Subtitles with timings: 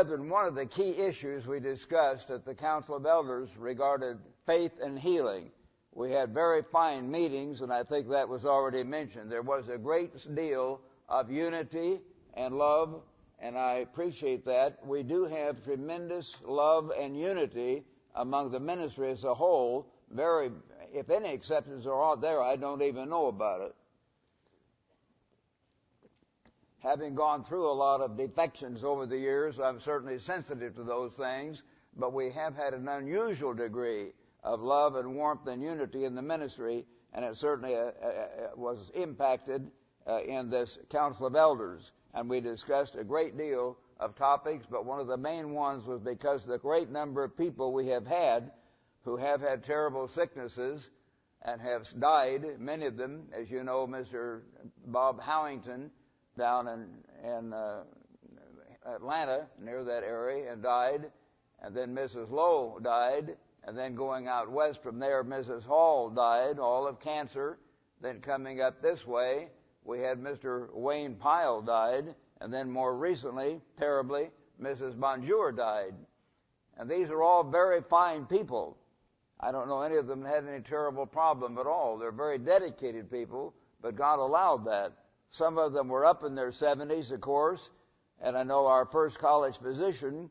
[0.00, 4.16] Brethren, one of the key issues we discussed at the Council of Elders regarded
[4.46, 5.50] faith and healing.
[5.92, 9.30] We had very fine meetings, and I think that was already mentioned.
[9.30, 12.00] There was a great deal of unity
[12.32, 13.02] and love,
[13.40, 14.78] and I appreciate that.
[14.86, 19.92] We do have tremendous love and unity among the ministry as a whole.
[20.10, 20.50] Very,
[20.94, 23.74] if any exceptions are out there, I don't even know about it.
[26.82, 31.14] Having gone through a lot of defections over the years, I'm certainly sensitive to those
[31.14, 31.62] things,
[31.94, 34.12] but we have had an unusual degree
[34.42, 38.26] of love and warmth and unity in the ministry, and it certainly uh, uh, uh,
[38.56, 39.70] was impacted
[40.06, 41.92] uh, in this Council of Elders.
[42.14, 46.00] And we discussed a great deal of topics, but one of the main ones was
[46.00, 48.52] because the great number of people we have had
[49.04, 50.88] who have had terrible sicknesses
[51.42, 54.40] and have died, many of them, as you know, Mr.
[54.86, 55.90] Bob Howington
[56.40, 56.86] down in,
[57.28, 57.82] in uh,
[58.86, 61.10] Atlanta, near that area, and died.
[61.62, 62.30] And then Mrs.
[62.30, 63.36] Lowe died.
[63.64, 65.64] And then going out west from there, Mrs.
[65.64, 67.58] Hall died, all of cancer.
[68.00, 69.50] Then coming up this way,
[69.84, 70.72] we had Mr.
[70.72, 72.14] Wayne Pyle died.
[72.40, 74.98] And then more recently, terribly, Mrs.
[74.98, 75.94] Bonjour died.
[76.78, 78.78] And these are all very fine people.
[79.38, 81.98] I don't know any of them had any terrible problem at all.
[81.98, 84.94] They're very dedicated people, but God allowed that.
[85.30, 87.70] Some of them were up in their 70s, of course,
[88.20, 90.28] and I know our first college physician,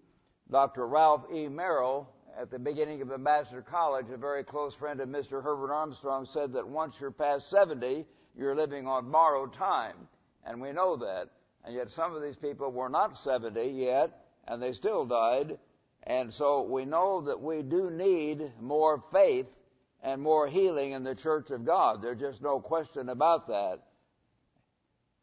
[0.51, 0.87] Dr.
[0.87, 1.47] Ralph E.
[1.47, 5.43] Merrill, at the beginning of Ambassador College, a very close friend of Mr.
[5.43, 8.05] Herbert Armstrong, said that once you're past 70,
[8.35, 10.07] you're living on borrowed time.
[10.45, 11.29] And we know that.
[11.65, 15.57] And yet some of these people were not 70 yet, and they still died.
[16.03, 19.47] And so we know that we do need more faith
[20.01, 22.01] and more healing in the church of God.
[22.01, 23.81] There's just no question about that.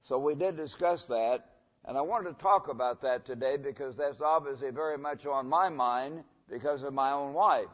[0.06, 1.46] So we did discuss that,
[1.84, 5.68] and I wanted to talk about that today because that's obviously very much on my
[5.68, 7.66] mind because of my own wife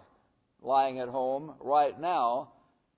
[0.63, 2.53] lying at home right now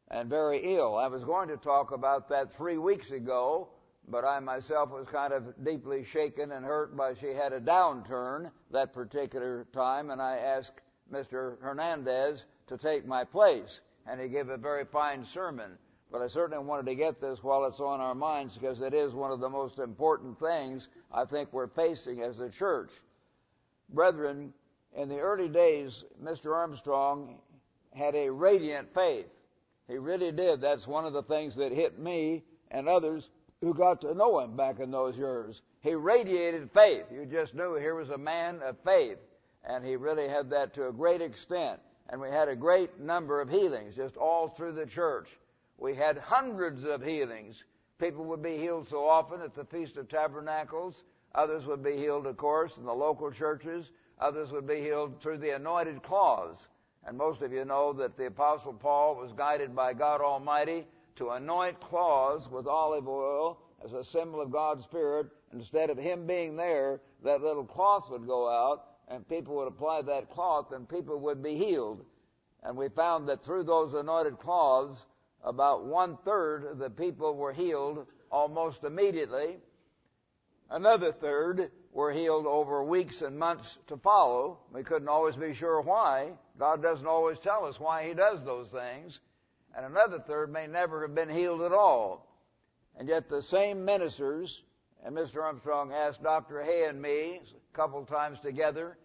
[0.08, 0.94] and very ill.
[0.94, 3.70] I was going to talk about that three weeks ago,
[4.06, 8.52] but I myself was kind of deeply shaken and hurt by she had a downturn
[8.70, 10.80] that particular time, and I asked
[11.12, 11.60] Mr.
[11.60, 15.76] Hernandez to take my place, and he gave a very fine sermon.
[16.14, 19.14] But I certainly wanted to get this while it's on our minds because it is
[19.14, 22.92] one of the most important things I think we're facing as a church.
[23.88, 24.54] Brethren,
[24.96, 26.54] in the early days, Mr.
[26.54, 27.40] Armstrong
[27.92, 29.26] had a radiant faith.
[29.88, 30.60] He really did.
[30.60, 34.54] That's one of the things that hit me and others who got to know him
[34.54, 35.62] back in those years.
[35.80, 37.06] He radiated faith.
[37.12, 39.18] You just knew here was a man of faith.
[39.64, 41.80] And he really had that to a great extent.
[42.08, 45.40] And we had a great number of healings just all through the church.
[45.78, 47.64] We had hundreds of healings.
[47.98, 51.02] People would be healed so often at the Feast of Tabernacles.
[51.34, 53.90] Others would be healed, of course, in the local churches.
[54.18, 56.68] Others would be healed through the anointed cloths.
[57.06, 60.86] And most of you know that the Apostle Paul was guided by God Almighty
[61.16, 65.26] to anoint cloths with olive oil as a symbol of God's Spirit.
[65.52, 70.02] Instead of him being there, that little cloth would go out and people would apply
[70.02, 72.04] that cloth and people would be healed.
[72.62, 75.04] And we found that through those anointed cloths,
[75.44, 79.58] about one third of the people were healed almost immediately.
[80.70, 84.58] Another third were healed over weeks and months to follow.
[84.72, 86.32] We couldn't always be sure why.
[86.58, 89.20] God doesn't always tell us why He does those things.
[89.76, 92.26] And another third may never have been healed at all.
[92.96, 94.62] And yet the same ministers,
[95.04, 95.42] and Mr.
[95.42, 96.62] Armstrong asked Dr.
[96.62, 98.96] Hoeh and me a couple times together,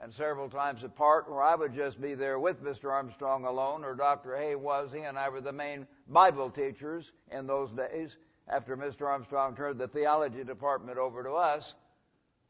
[0.00, 2.90] and several times apart where I would just be there with Mr.
[2.90, 4.30] Armstrong alone or Dr.
[4.30, 4.92] Hoeh was.
[4.92, 8.16] He and I were the main Bible teachers in those days
[8.48, 9.06] after Mr.
[9.06, 11.74] Armstrong turned the theology department over to us.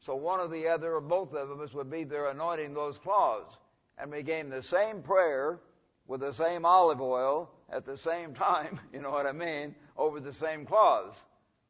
[0.01, 3.57] So one or the other or both of us would be there anointing those cloths.
[3.97, 5.59] And we gave the same prayer
[6.07, 10.19] with the same olive oil at the same time, you know what I mean, over
[10.19, 11.19] the same cloths.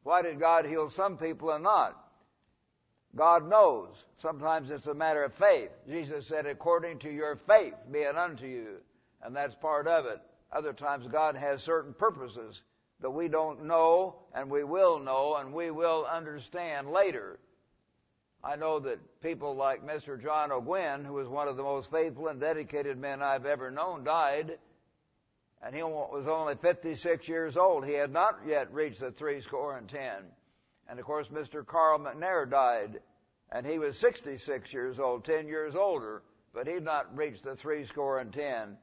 [0.04, 2.09] Why did God heal some people and not?
[3.16, 4.06] God knows.
[4.18, 5.72] Sometimes it's a matter of faith.
[5.88, 8.78] Jesus said, according to your faith be it unto you.
[9.22, 10.20] And that's part of it.
[10.52, 12.62] Other times God has certain purposes
[13.02, 17.40] that we don't know and we will know and we will understand later.
[18.44, 20.22] I know that people like Mr.
[20.22, 24.04] John Ogwyn, who was one of the most faithful and dedicated men I've ever known,
[24.04, 24.58] died.
[25.62, 27.86] And he was only 56 years old.
[27.86, 30.24] He had not yet reached the three score and ten.
[30.90, 31.64] And of course, Mr.
[31.64, 33.00] Carl McNair died,
[33.52, 37.86] and he was 66 years old, 10 years older, but he'd not reached the three
[37.86, 38.76] score and ten.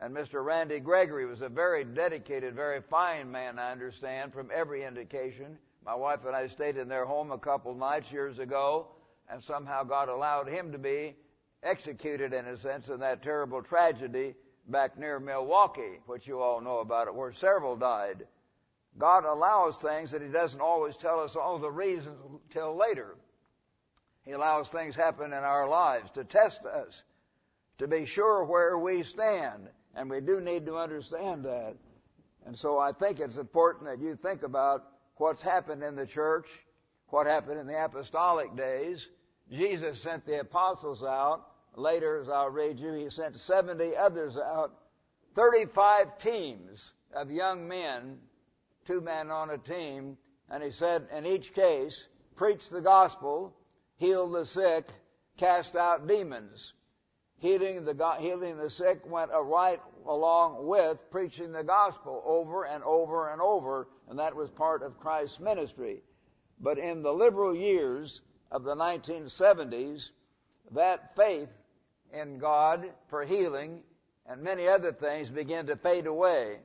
[0.00, 0.44] And Mr.
[0.44, 5.56] Randy Gregory was a very dedicated, very fine man, I understand, from every indication.
[5.86, 8.88] My wife and I stayed in their home a couple nights years ago,
[9.30, 11.16] and somehow God allowed him to be
[11.62, 14.34] executed in a sense in that terrible tragedy
[14.68, 18.26] back near Milwaukee, which you all know about it, where several died.
[18.98, 22.16] God allows things that He doesn't always tell us all the reasons
[22.50, 23.16] till later.
[24.24, 27.02] He allows things happen in our lives to test us,
[27.78, 29.68] to be sure where we stand.
[29.96, 31.76] And we do need to understand that.
[32.46, 34.84] And so I think it's important that you think about
[35.16, 36.48] what's happened in the church,
[37.08, 39.08] what happened in the apostolic days.
[39.52, 41.46] Jesus sent the apostles out.
[41.76, 44.72] Later, as I'll read you, he sent 70 others out.
[45.34, 48.18] 35 teams of young men,
[48.84, 50.16] two men on a team,
[50.50, 53.54] and he said in each case, preach the gospel,
[53.96, 54.88] heal the sick,
[55.36, 56.74] cast out demons.
[57.38, 63.28] Healing the, healing the sick went right along with preaching the gospel over and over
[63.30, 66.02] and over, and that was part of Christ's ministry.
[66.60, 68.20] But in the liberal years
[68.50, 70.10] of the 1970s,
[70.70, 71.50] that faith
[72.12, 73.82] in God for healing
[74.26, 76.60] and many other things began to fade away.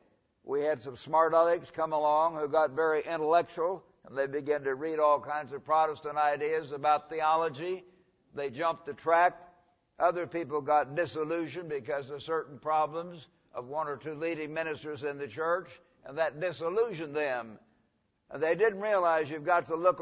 [0.49, 4.73] We had some smart alecks come along who got very intellectual and they began to
[4.73, 7.83] read all kinds of Protestant ideas about theology.
[8.33, 9.37] They jumped the track.
[9.99, 15.19] Other people got disillusioned because of certain problems of one or two leading ministers in
[15.19, 15.69] the church,
[16.03, 17.59] and that disillusioned them.
[18.31, 20.01] And they didn't realize you've got to look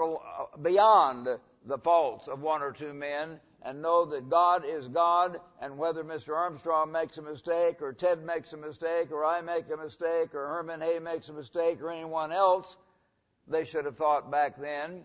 [0.61, 1.27] beyond
[1.65, 6.01] the faults of one or two men and know that God is God, and whether
[6.01, 6.33] Mr.
[6.33, 10.47] Armstrong makes a mistake, or Ted makes a mistake, or I make a mistake, or
[10.47, 12.77] Herman Hoeh makes a mistake, or anyone else,
[13.45, 15.03] they should have thought back then.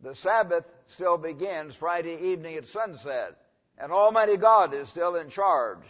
[0.00, 3.36] The Sabbath still begins Friday evening at sunset,
[3.76, 5.84] and Almighty God is still in charge.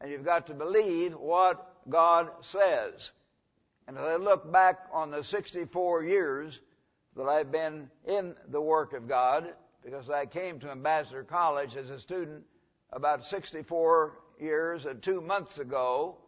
[0.00, 3.12] And you've got to believe what God says.
[3.86, 6.60] And as I look back on the 64 years
[7.14, 9.54] that I've been in the work of God,
[9.86, 12.42] because I came to Ambassador College as a student
[12.92, 16.18] about 64 years and two months ago,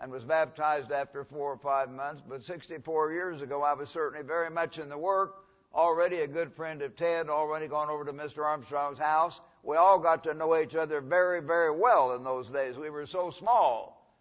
[0.00, 2.22] and was baptized after four or five months.
[2.26, 6.52] But 64 years ago, I was certainly very much in the work, already a good
[6.52, 8.44] friend of Ted, already gone over to Mr.
[8.44, 9.40] Armstrong's house.
[9.64, 12.78] We all got to know each other very, very well in those days.
[12.78, 14.14] We were so small.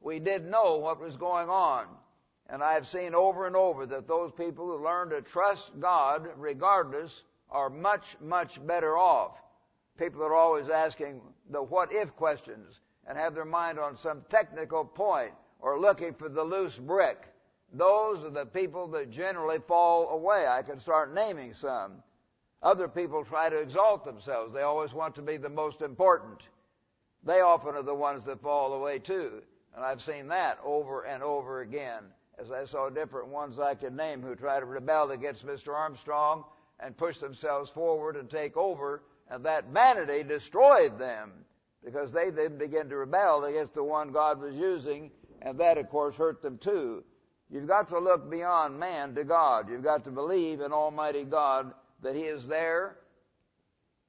[0.00, 1.86] We did know what was going on.
[2.48, 7.24] And I've seen over and over that those people who learn to trust God regardless
[7.52, 9.38] are much, much better off.
[9.98, 11.20] People that are always asking
[11.50, 16.28] the what if questions and have their mind on some technical point or looking for
[16.28, 17.28] the loose brick.
[17.72, 20.46] Those are the people that generally fall away.
[20.46, 22.02] I can start naming some.
[22.62, 24.54] Other people try to exalt themselves.
[24.54, 26.42] They always want to be the most important.
[27.24, 29.42] They often are the ones that fall away too.
[29.74, 32.04] And I've seen that over and over again.
[32.38, 35.74] As I saw different ones I could name who try to rebel against Mr.
[35.74, 36.44] Armstrong
[36.82, 39.02] and push themselves forward and take over.
[39.30, 41.32] And that vanity destroyed them
[41.84, 45.88] because they then began to rebel against the one God was using, and that, of
[45.88, 47.02] course, hurt them too.
[47.50, 49.68] You've got to look beyond man to God.
[49.68, 52.98] You've got to believe in Almighty God that He is there.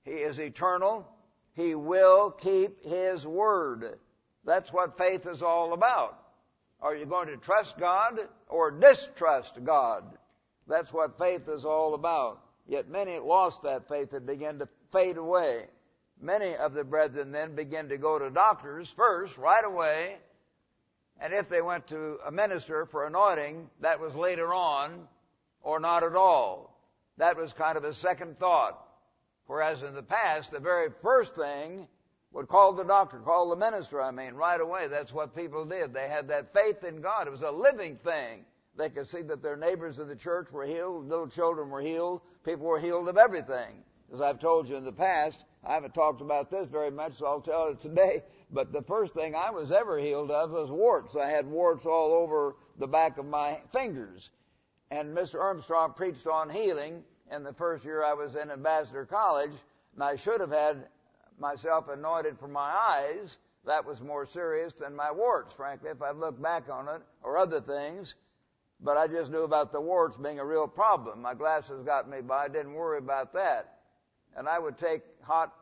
[0.06, 1.08] He is eternal.
[1.56, 4.00] He will keep His word.
[4.46, 6.20] That's what faith is all about.
[6.82, 8.20] Are you going to trust God
[8.50, 10.04] or distrust God?
[10.68, 12.42] That's what faith is all about.
[12.68, 15.68] Yet many lost that faith and began to fade away.
[16.20, 20.18] Many of the brethren then began to go to doctors first, right away,
[21.20, 25.08] and if they went to a minister for anointing, that was later on,
[25.62, 26.78] or not at all.
[27.18, 28.80] That was kind of a second thought.
[29.46, 31.88] Whereas in the past, the very first thing
[32.32, 34.88] would call the doctor, call the minister, I mean, right away.
[34.88, 35.94] That's what people did.
[35.94, 37.28] They had that faith in God.
[37.28, 38.46] It was a living thing.
[38.76, 42.22] They could see that their neighbors in the church were healed, little children were healed,
[42.44, 43.84] people were healed of everything.
[44.14, 47.26] As I've told you in the past, I haven't talked about this very much, so
[47.26, 48.24] I'll tell it today.
[48.52, 51.16] But the first thing I was ever healed of was warts.
[51.16, 54.30] I had warts all over the back of my fingers.
[54.92, 55.42] And Mr.
[55.42, 59.54] Armstrong preached on healing in the first year I was in Ambassador College,
[59.96, 60.88] and I should have had
[61.40, 63.38] myself anointed for my eyes.
[63.66, 67.38] That was more serious than my warts, frankly, if I look back on it, or
[67.38, 68.14] other things.
[68.82, 71.22] But I just knew about the warts being a real problem.
[71.22, 72.46] My glasses got me by.
[72.46, 73.80] I didn't worry about that.
[74.36, 75.54] And I would take hot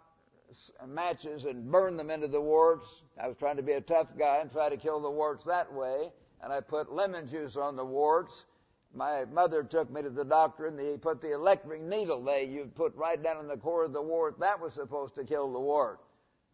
[0.87, 3.03] matches and burn them into the warts.
[3.21, 5.71] I was trying to be a tough guy and try to kill the warts that
[5.71, 6.11] way.
[6.43, 8.45] And I put lemon juice on the warts.
[8.93, 12.69] My mother took me to the doctor and he put the electric needle they you
[12.75, 14.39] put right down in the core of the wart.
[14.39, 16.01] That was supposed to kill the wart.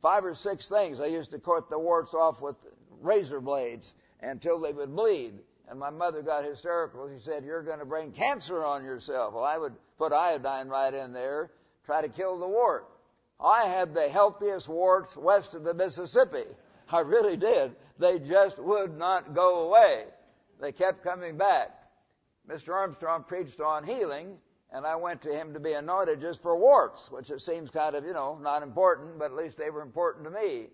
[0.01, 0.99] Five or six things.
[0.99, 2.55] I used to cut the warts off with
[3.01, 5.39] razor blades until they would bleed.
[5.69, 7.09] And my mother got hysterical.
[7.13, 9.33] She said, you're going to bring cancer on yourself.
[9.33, 11.51] Well, I would put iodine right in there,
[11.86, 12.88] try to kill the wart.
[13.39, 16.45] I had the healthiest warts west of the Mississippi.
[16.89, 17.75] I really did.
[18.00, 20.05] They just would not go away.
[20.62, 21.71] They kept coming back.
[22.50, 22.74] Mr.
[22.74, 24.38] Armstrong preached on healing,
[24.71, 27.95] and I went to him to be anointed just for warts, which it seems kind
[27.95, 30.67] of, you know, not important, but at least they were important to me.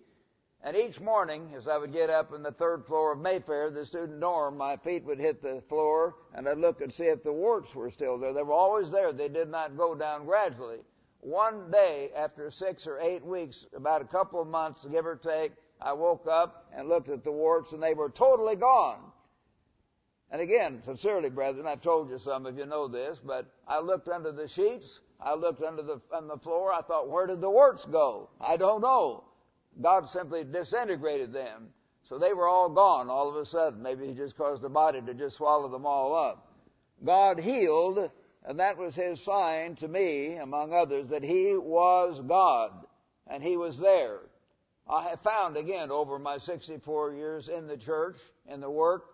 [0.65, 3.85] And each morning, as I would get up in the third floor of Mayfair, the
[3.85, 7.33] student dorm, my feet would hit the floor, and I'd look and see if the
[7.33, 8.31] warts were still there.
[8.31, 9.11] They were always there.
[9.11, 10.79] They did not go down gradually.
[11.19, 15.51] One day, after six or eight weeks, about a couple of months, give or take,
[15.81, 19.11] I woke up and looked at the warts, and they were totally gone.
[20.31, 24.07] And again, sincerely, brethren, I've told you some of you know this, but I looked
[24.07, 27.49] under the sheets, I looked under the, on the floor, I thought, where did the
[27.49, 28.29] warts go?
[28.39, 29.25] I don't know.
[29.81, 31.69] God simply disintegrated them.
[32.03, 33.81] So they were all gone all of a sudden.
[33.81, 36.51] Maybe He just caused the body to just swallow them all up.
[37.03, 38.11] God healed,
[38.45, 42.71] and that was His sign to me, among others, that He was God,
[43.27, 44.19] and He was there.
[44.87, 49.05] I have found again over my 64 years in the church, in the work,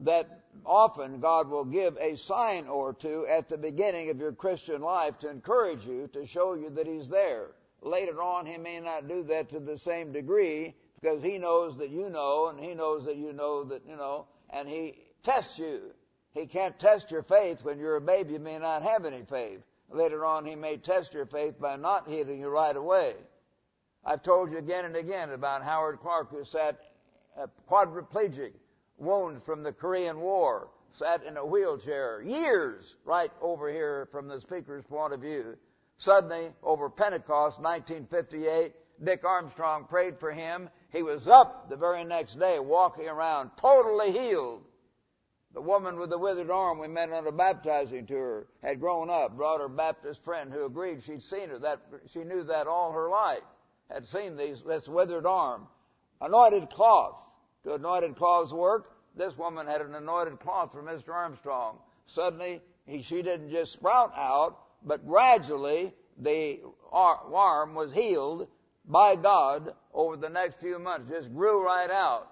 [0.00, 4.82] that often God will give a sign or two at the beginning of your Christian
[4.82, 7.52] life to encourage you, to show you that He's there.
[7.82, 11.90] Later on, He may not do that to the same degree because He knows that
[11.90, 15.92] you know and He knows that you know that, you know, and He tests you.
[16.32, 18.34] He can't test your faith when you're a baby.
[18.34, 19.60] You may not have any faith.
[19.90, 23.14] Later on, He may test your faith by not healing you right away.
[24.04, 26.80] I've told you again and again about Howard Clark who sat
[27.70, 28.52] quadriplegic
[28.98, 34.40] wounds from the Korean War, sat in a wheelchair years right over here from the
[34.40, 35.56] speaker's point of view.
[36.02, 40.68] Suddenly, over Pentecost 1958, Dick Armstrong prayed for him.
[40.90, 44.64] He was up the very next day walking around totally healed.
[45.54, 49.36] The woman with the withered arm we met on a baptizing tour had grown up,
[49.36, 53.08] brought her Baptist friend who agreed she'd seen her, that she knew that all her
[53.08, 53.44] life,
[53.88, 55.68] had seen these, this withered arm.
[56.20, 58.96] Anointed cloth to anointed cloth's work.
[59.14, 61.14] This woman had an anointed cloth for Mr.
[61.14, 61.78] Armstrong.
[62.06, 66.60] Suddenly, he, she didn't just sprout out, but gradually the
[66.92, 68.48] arm was healed
[68.84, 71.10] by God over the next few months.
[71.10, 72.28] Just grew right out.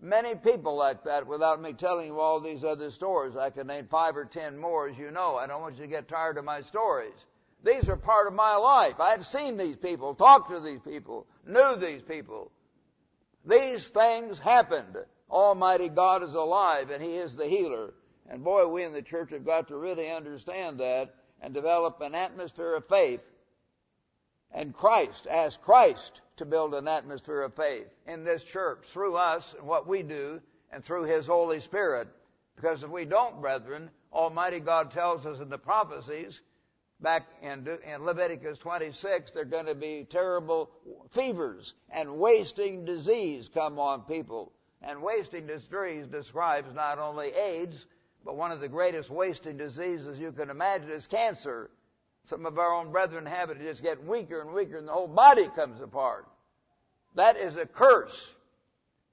[0.00, 3.36] Many people like that without me telling you all these other stories.
[3.36, 5.36] I could name five or ten more as you know.
[5.36, 7.14] I don't want you to get tired of my stories.
[7.64, 8.98] These are part of my life.
[8.98, 12.50] I've seen these people, talked to these people, knew these people.
[13.44, 14.96] These things happened.
[15.30, 17.94] Almighty God is alive and He is the healer.
[18.28, 22.14] And boy, we in the church have got to really understand that and develop an
[22.14, 23.20] atmosphere of faith.
[24.52, 29.54] And Christ, ask Christ to build an atmosphere of faith in this church through us
[29.58, 32.08] and what we do and through His Holy Spirit.
[32.56, 36.40] Because if we don't, brethren, Almighty God tells us in the prophecies
[37.00, 40.70] back in, in Leviticus 26, there are going to be terrible
[41.10, 44.52] fevers and wasting disease come on people.
[44.82, 47.86] And wasting disease describes not only AIDS,
[48.24, 51.70] but one of the greatest wasting diseases you can imagine is cancer.
[52.24, 53.60] Some of our own brethren have it.
[53.60, 56.26] It just get weaker and weaker and the whole body comes apart.
[57.14, 58.30] That is a curse.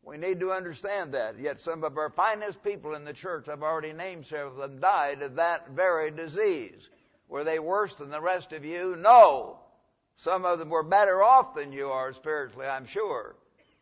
[0.03, 1.39] We need to understand that.
[1.39, 4.79] Yet some of our finest people in the church, I've already named several of them,
[4.79, 6.89] died of that very disease.
[7.27, 8.95] Were they worse than the rest of you?
[8.95, 9.59] No.
[10.17, 13.35] Some of them were better off than you are spiritually, I'm sure.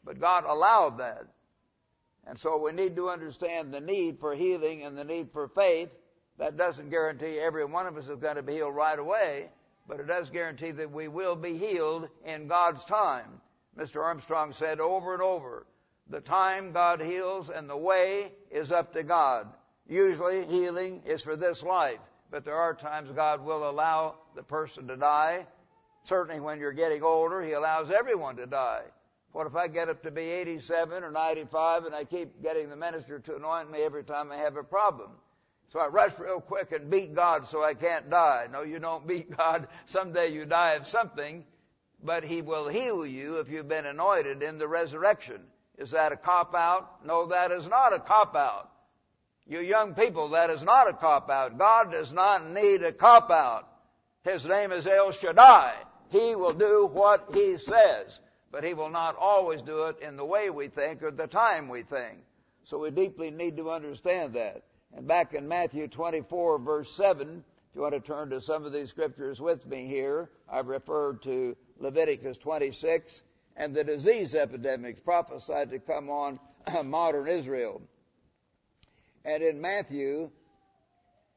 [0.03, 1.27] But God allowed that.
[2.27, 5.89] And so we need to understand the need for healing and the need for faith.
[6.38, 9.50] That doesn't guarantee every one of us is going to be healed right away,
[9.88, 13.41] but it does guarantee that we will be healed in God's time.
[13.77, 14.03] Mr.
[14.03, 15.65] Armstrong said over and over,
[16.10, 19.48] the time God heals and the way is up to God.
[19.88, 24.88] Usually healing is for this life but there are times God will allow the person
[24.88, 25.46] to die.
[26.03, 28.84] Certainly when you're getting older, He allows everyone to die.
[29.38, 32.75] What if I get up to be 87 or 95 and I keep getting the
[32.75, 35.12] minister to anoint me every time I have a problem?
[35.72, 38.48] So I rush real quick and beat God so I can't die.
[38.51, 39.67] No, you don't beat God.
[39.86, 41.46] Someday you die of something,
[42.03, 45.41] but He will heal you if you've been anointed in the resurrection.
[45.77, 47.06] Is that a cop out?
[47.06, 48.72] No, that is not a cop out.
[49.46, 51.60] You young people, that is not a cop out.
[51.60, 53.70] God does not need a cop out.
[54.24, 55.75] His name is El Shaddai.
[56.10, 58.20] He will do what He says,
[58.51, 61.70] but He will not always do it in the way we think or the time
[61.70, 62.20] we think.
[62.63, 64.63] So we deeply need to understand that.
[64.96, 68.74] And back in Matthew 24 verse 7, if you want to turn to some of
[68.74, 73.22] these scriptures with me here, I've referred to Leviticus 26
[73.56, 76.39] and the disease epidemics prophesied to come on
[76.86, 77.82] modern Israel.
[79.25, 80.30] And in Matthew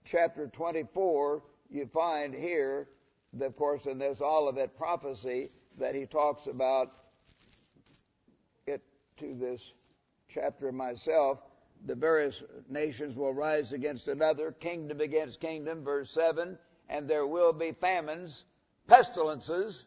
[0.04, 2.88] chapter 24, you find here
[3.40, 6.92] of course, in this Olivet prophecy that he talks about
[8.66, 8.82] it
[9.18, 9.72] to this
[10.28, 11.40] chapter myself,
[11.86, 16.56] the various nations will rise against another, kingdom against kingdom, verse 7,
[16.88, 18.44] and there will be famines,
[18.86, 19.86] pestilences,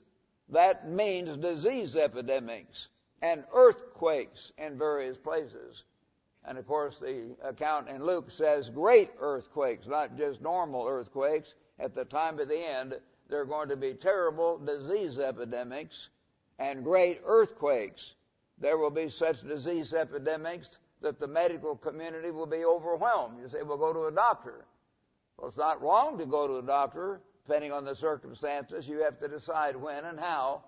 [0.49, 2.87] that means disease epidemics
[3.21, 5.83] and earthquakes in various places.
[6.45, 11.53] And of course, the account in Luke says great earthquakes, not just normal earthquakes.
[11.79, 12.95] At the time of the end,
[13.29, 16.09] there are going to be terrible disease epidemics
[16.59, 18.13] and great earthquakes.
[18.59, 23.39] There will be such disease epidemics that the medical community will be overwhelmed.
[23.41, 24.65] You say, well, go to a doctor.
[25.37, 28.87] Well, it's not wrong to go to a doctor, depending on the circumstances.
[28.87, 30.63] You have to decide when and how.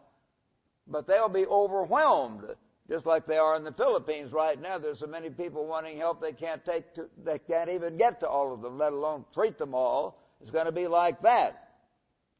[0.87, 2.43] But they'll be overwhelmed,
[2.89, 4.77] just like they are in the Philippines right now.
[4.77, 8.27] There's so many people wanting help they can't take to, they can't even get to
[8.27, 10.19] all of them, let alone treat them all.
[10.41, 11.64] It's going to be like that.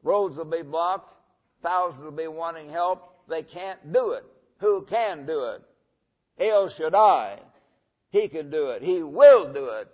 [0.05, 1.15] Roads will be blocked.
[1.63, 3.27] Thousands will be wanting help.
[3.27, 4.23] They can't do it.
[4.59, 5.63] Who can do it?
[6.39, 7.39] El Shaddai.
[8.11, 8.83] He can do it.
[8.83, 9.89] He will do it.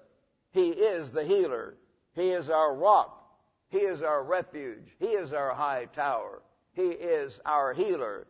[0.51, 1.75] He is the healer.
[2.13, 3.39] He is our rock.
[3.69, 4.93] He is our refuge.
[4.99, 6.41] He is our high tower.
[6.73, 8.27] He is our healer.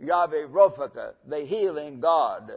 [0.00, 2.50] Yahweh Rophaka, the healing God.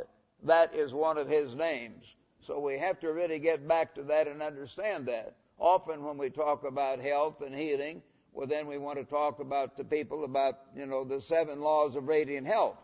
[0.43, 2.15] That is one of his names.
[2.39, 5.35] So we have to really get back to that and understand that.
[5.59, 8.01] Often when we talk about health and healing,
[8.33, 11.95] well then we want to talk about the people about, you know, the seven laws
[11.95, 12.77] of radiant health.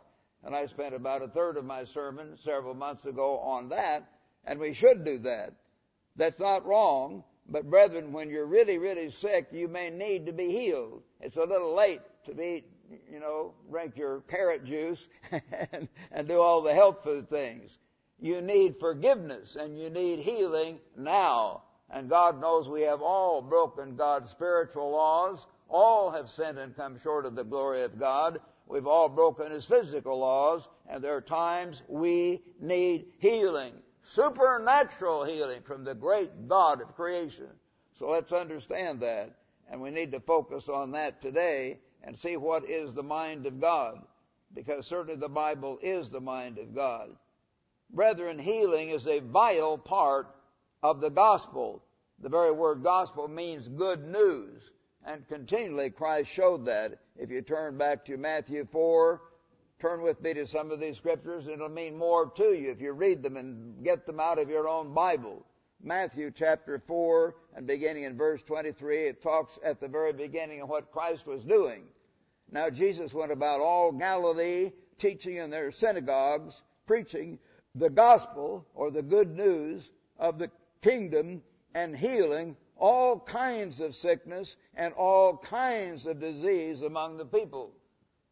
[0.44, 4.10] And I spent about a third of my sermon several months ago on that,
[4.46, 5.54] and we should do that.
[6.16, 10.51] That's not wrong, but brethren, when you're really, really sick, you may need to be
[10.51, 11.03] healed.
[11.22, 12.66] It's a little late to be,
[13.12, 15.07] you know, drink your carrot juice
[15.72, 17.77] and, and do all the health food things.
[18.20, 21.64] You need forgiveness and you need healing now.
[21.89, 25.47] And God knows we have all broken God's spiritual laws.
[25.69, 28.39] All have sinned and come short of the glory of God.
[28.67, 33.73] We've all broken his physical laws, and there are times we need healing.
[34.03, 37.50] Supernatural healing from the great God of creation.
[37.93, 39.35] So let's understand that.
[39.69, 43.59] And we need to focus on that today and see what is the mind of
[43.59, 44.01] God.
[44.53, 47.15] Because certainly the Bible is the mind of God.
[47.89, 50.27] Brethren, healing is a vital part
[50.83, 51.83] of the gospel.
[52.20, 54.72] The very word gospel means good news.
[55.05, 57.00] And continually Christ showed that.
[57.18, 59.22] If you turn back to Matthew 4,
[59.79, 62.92] turn with me to some of these scriptures, it'll mean more to you if you
[62.94, 65.46] read them and get them out of your own Bible.
[65.81, 70.70] Matthew chapter 4 and beginning in verse 23, it talks at the very beginning of
[70.70, 71.83] what Christ was doing.
[72.51, 77.37] Now Jesus went about all Galilee, teaching in their synagogues, preaching
[77.75, 80.50] the gospel or the good news of the
[80.81, 81.42] kingdom
[81.74, 87.72] and healing all kinds of sickness and all kinds of disease among the people.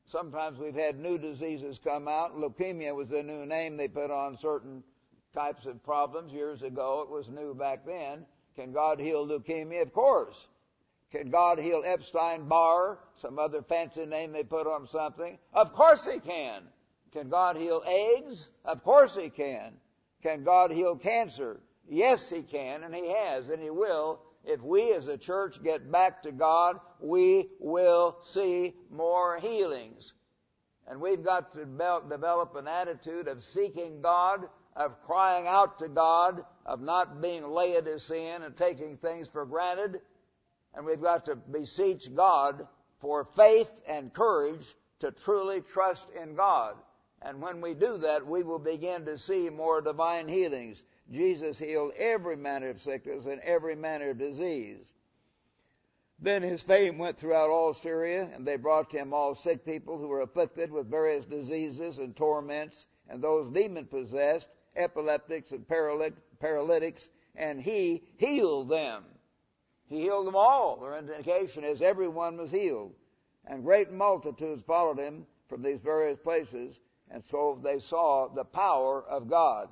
[0.05, 2.37] Sometimes we've had new diseases come out.
[2.37, 4.83] Leukemia was a new name they put on certain
[5.33, 7.01] types of problems years ago.
[7.01, 8.25] It was new back then.
[8.55, 9.81] Can God heal leukemia?
[9.81, 10.47] Of course.
[11.11, 12.99] Can God heal Epstein Barr?
[13.15, 15.37] Some other fancy name they put on something?
[15.53, 16.63] Of course He can.
[17.11, 18.49] Can God heal AIDS?
[18.63, 19.73] Of course He can.
[20.21, 21.59] Can God heal cancer?
[21.89, 25.91] Yes, He can, and He has, and He will if we as a church get
[25.91, 30.13] back to God, we will see more healings.
[30.87, 36.45] And we've got to develop an attitude of seeking God, of crying out to God,
[36.65, 40.01] of not being Laodicean and taking things for granted.
[40.75, 42.67] And we've got to beseech God
[42.99, 46.75] for faith and courage to truly trust in God.
[47.21, 50.83] And when we do that, we will begin to see more divine healings.
[51.11, 54.93] Jesus healed every manner of sickness and every manner of disease.
[56.19, 59.97] Then his fame went throughout all Syria, and they brought to him all sick people
[59.97, 67.09] who were afflicted with various diseases and torments, and those demon possessed, epileptics and paralytics,
[67.35, 69.03] and he healed them.
[69.87, 70.77] He healed them all.
[70.77, 72.93] Their indication is everyone was healed.
[73.45, 76.79] And great multitudes followed him from these various places,
[77.11, 79.69] and so they saw the power of God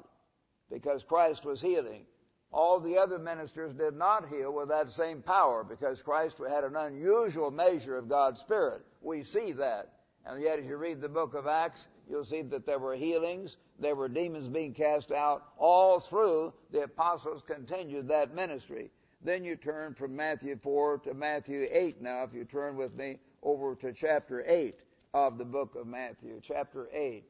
[0.72, 2.06] because Christ was healing.
[2.52, 6.76] All the other ministers did not heal with that same power because Christ had an
[6.76, 8.84] unusual measure of God's Spirit.
[9.02, 9.94] We see that.
[10.26, 13.58] And yet as you read the book of Acts, you'll see that there were healings,
[13.80, 15.44] there were demons being cast out.
[15.58, 18.92] All through, the apostles continued that ministry.
[19.24, 23.20] Then you turn from Matthew 4 to Matthew 8 now, if you turn with me
[23.42, 24.80] over to chapter 8
[25.14, 26.40] of the book of Matthew.
[26.42, 27.24] Chapter 8.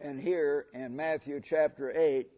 [0.00, 2.28] And here in Matthew chapter 8,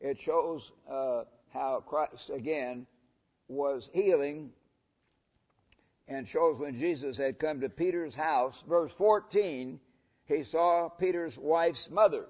[0.00, 2.86] it shows uh, how Christ again
[3.48, 4.50] was healing
[6.08, 8.62] and shows when Jesus had come to Peter's house.
[8.68, 9.80] Verse 14,
[10.26, 12.26] he saw Peter's wife's mother.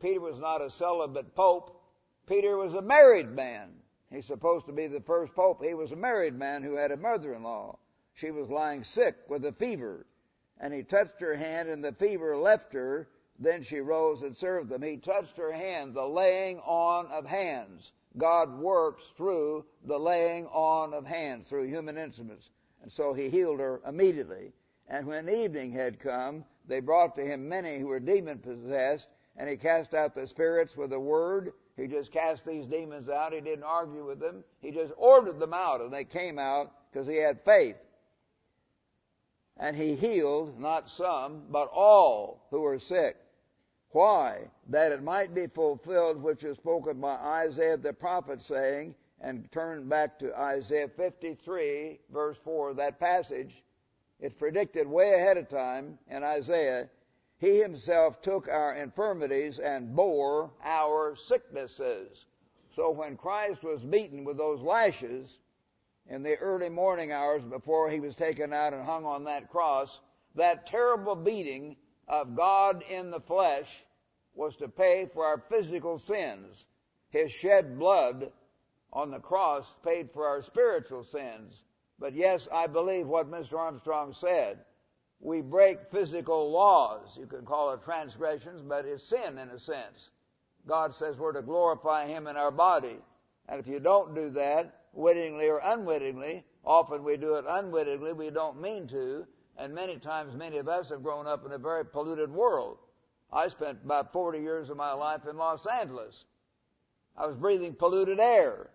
[0.00, 1.82] Peter was not a celibate pope.
[2.26, 3.70] Peter was a married man.
[4.10, 5.64] He's supposed to be the first pope.
[5.64, 7.78] He was a married man who had a mother-in-law.
[8.14, 10.06] She was lying sick with a fever.
[10.58, 13.08] And he touched her hand and the fever left her.
[13.38, 14.82] Then she rose and served them.
[14.82, 17.92] He touched her hand, the laying on of hands.
[18.16, 22.50] God works through the laying on of hands, through human instruments.
[22.82, 24.52] And so he healed her immediately.
[24.88, 29.50] And when evening had come, they brought to him many who were demon possessed, and
[29.50, 31.52] he cast out the spirits with a word.
[31.76, 33.34] He just cast these demons out.
[33.34, 34.44] He didn't argue with them.
[34.60, 37.76] He just ordered them out, and they came out because he had faith.
[39.58, 43.16] And he healed not some, but all who were sick.
[43.90, 44.50] Why?
[44.68, 49.88] That it might be fulfilled which is spoken by Isaiah the prophet saying, and turn
[49.88, 53.62] back to Isaiah 53 verse 4, that passage,
[54.20, 56.88] it's predicted way ahead of time in Isaiah.
[57.38, 62.26] He himself took our infirmities and bore our sicknesses.
[62.70, 65.38] So when Christ was beaten with those lashes
[66.08, 70.00] in the early morning hours before he was taken out and hung on that cross,
[70.34, 71.76] that terrible beating
[72.08, 73.84] of God in the flesh
[74.34, 76.66] was to pay for our physical sins.
[77.10, 78.30] His shed blood
[78.92, 81.62] on the cross paid for our spiritual sins.
[81.98, 83.58] But yes, I believe what Mr.
[83.58, 84.58] Armstrong said.
[85.20, 87.16] We break physical laws.
[87.18, 90.10] You can call it transgressions, but it's sin in a sense.
[90.66, 92.98] God says we're to glorify Him in our body.
[93.48, 98.30] And if you don't do that, wittingly or unwittingly, often we do it unwittingly, we
[98.30, 99.26] don't mean to,
[99.58, 102.78] and many times many of us have grown up in a very polluted world.
[103.32, 106.24] I spent about 40 years of my life in Los Angeles.
[107.16, 108.70] I was breathing polluted air.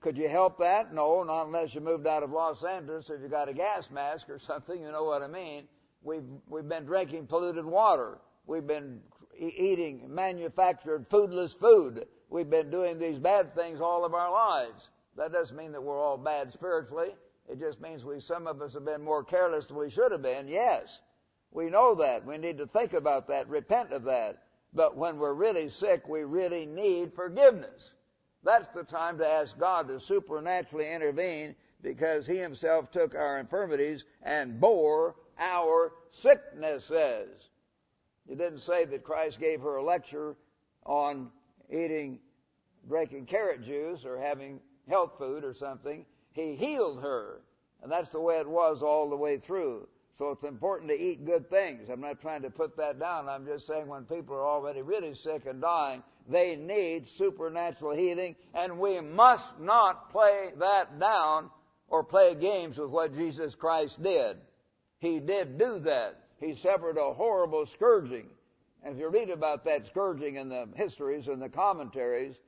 [0.00, 0.94] Could you help that?
[0.94, 3.10] No, not unless you moved out of Los Angeles.
[3.10, 5.64] If you got a gas mask or something, you know what I mean.
[6.02, 8.18] We've we've been drinking polluted water.
[8.46, 9.00] We've been
[9.36, 12.06] eating manufactured foodless food.
[12.30, 14.90] We've been doing these bad things all of our lives.
[15.16, 17.10] That doesn't mean that we're all bad spiritually.
[17.48, 20.22] It just means we some of us have been more careless than we should have
[20.22, 20.48] been.
[20.48, 21.00] Yes.
[21.50, 22.26] We know that.
[22.26, 24.42] We need to think about that, repent of that.
[24.74, 27.92] But when we're really sick, we really need forgiveness.
[28.44, 34.04] That's the time to ask God to supernaturally intervene because He Himself took our infirmities
[34.22, 37.48] and bore our sicknesses.
[38.28, 40.36] It didn't say that Christ gave her a lecture
[40.84, 41.30] on
[41.70, 42.18] eating,
[42.86, 46.04] drinking carrot juice or having health food or something.
[46.38, 47.40] He healed her.
[47.82, 49.88] And that's the way it was all the way through.
[50.12, 51.88] So it's important to eat good things.
[51.88, 53.28] I'm not trying to put that down.
[53.28, 58.36] I'm just saying when people are already really sick and dying, they need supernatural healing,
[58.54, 61.50] and we must not play that down
[61.88, 64.36] or play games with what Jesus Christ did.
[64.98, 66.20] He did do that.
[66.40, 68.26] He suffered a horrible scourging.
[68.84, 72.38] And if you read about that scourging in the histories and the commentaries,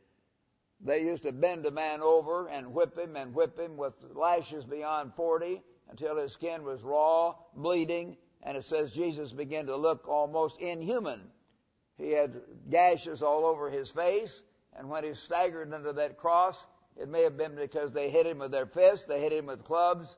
[0.83, 4.65] they used to bend a man over and whip him and whip him with lashes
[4.65, 10.09] beyond 40 until his skin was raw, bleeding, and it says Jesus began to look
[10.09, 11.21] almost inhuman.
[11.99, 12.41] He had
[12.71, 14.41] gashes all over his face,
[14.77, 16.65] and when he staggered under that cross,
[16.97, 19.65] it may have been because they hit him with their fists, they hit him with
[19.65, 20.17] clubs.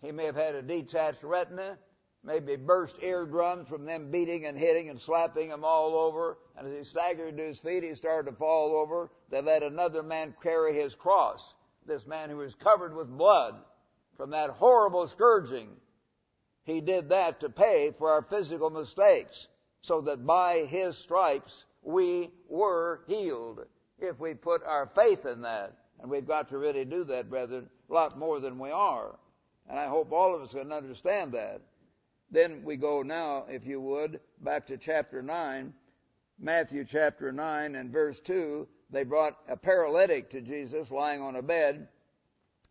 [0.00, 1.78] He may have had a detached retina,
[2.26, 6.38] maybe burst eardrums from them beating and hitting and slapping him all over.
[6.58, 9.10] And as he staggered to his feet, he started to fall over.
[9.30, 11.54] They let another man carry his cross.
[11.86, 13.54] This man who was covered with blood
[14.16, 15.68] from that horrible scourging.
[16.64, 19.46] He did that to pay for our physical mistakes
[19.82, 23.64] so that by his stripes we were healed
[24.00, 25.76] if we put our faith in that.
[26.00, 29.16] And we've got to really do that, brethren, a lot more than we are.
[29.68, 31.60] And I hope all of us can understand that.
[32.30, 35.72] Then we go now, if you would, back to chapter 9,
[36.38, 38.66] Matthew chapter 9 and verse 2.
[38.90, 41.88] They brought a paralytic to Jesus lying on a bed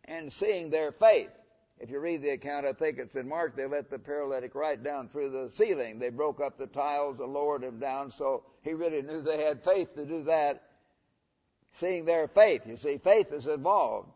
[0.04, 1.30] and seeing their faith.
[1.78, 4.82] If you read the account, I think it's in Mark, they let the paralytic right
[4.82, 5.98] down through the ceiling.
[5.98, 9.62] They broke up the tiles and lowered him down, so he really knew they had
[9.62, 10.62] faith to do that.
[11.74, 14.08] Seeing their faith, you see, faith is involved.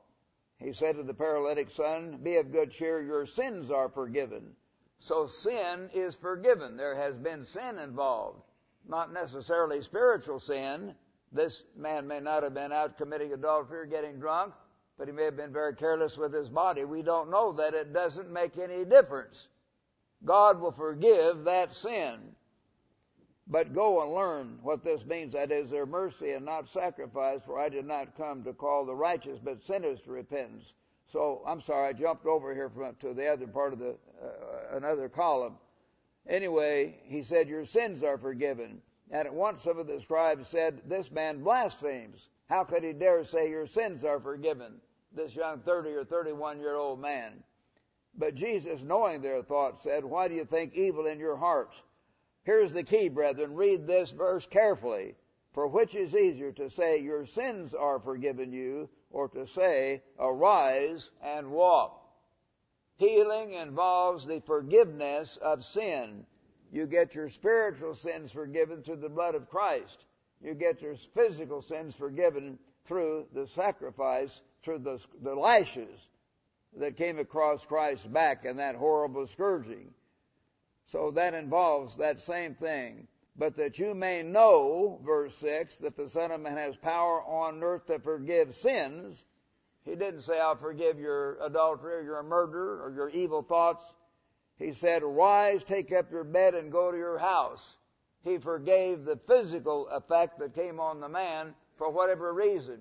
[0.59, 4.55] He said to the paralytic son, be of good cheer, your sins are forgiven.
[5.00, 6.76] So sin is forgiven.
[6.76, 8.42] There has been sin involved.
[8.86, 10.94] Not necessarily spiritual sin.
[11.32, 14.52] This man may not have been out committing adultery or getting drunk,
[14.98, 16.84] but he may have been very careless with his body.
[16.84, 17.72] We don't know that.
[17.72, 19.48] It doesn't make any difference.
[20.24, 22.34] God will forgive that sin.
[23.46, 25.32] But go and learn what this means.
[25.32, 28.94] That is their mercy and not sacrifice, for I did not come to call the
[28.94, 30.74] righteous, but sinners to repentance.
[31.06, 34.49] So I'm sorry, I jumped over here from to the other part of the uh,
[34.72, 35.56] another column.
[36.26, 38.80] Anyway, he said, Your sins are forgiven.
[39.11, 42.28] And at once some of the scribes said, This man blasphemes.
[42.48, 44.80] How could he dare say your sins are forgiven?
[45.12, 47.42] This young 30 or 31 year old man.
[48.16, 51.83] But Jesus, knowing their thoughts, said, Why do you think evil in your hearts?
[52.42, 53.54] Here's the key, brethren.
[53.54, 55.14] Read this verse carefully.
[55.52, 61.11] For which is easier to say, Your sins are forgiven you, or to say, Arise
[61.22, 61.99] and walk?
[63.00, 66.26] Healing involves the forgiveness of sin.
[66.70, 70.04] You get your spiritual sins forgiven through the blood of Christ.
[70.44, 76.08] You get your physical sins forgiven through the sacrifice, through the, the lashes
[76.76, 79.94] that came across Christ's back in that horrible scourging.
[80.84, 83.08] So that involves that same thing.
[83.34, 87.62] But that you may know, verse 6, that the Son of Man has power on
[87.62, 89.24] earth to forgive sins.
[89.90, 93.92] He didn't say, I'll forgive your adultery or your murder or your evil thoughts.
[94.57, 97.76] He said, rise, take up your bed and go to your house.
[98.22, 102.79] He forgave the physical effect that came on the man for whatever reason.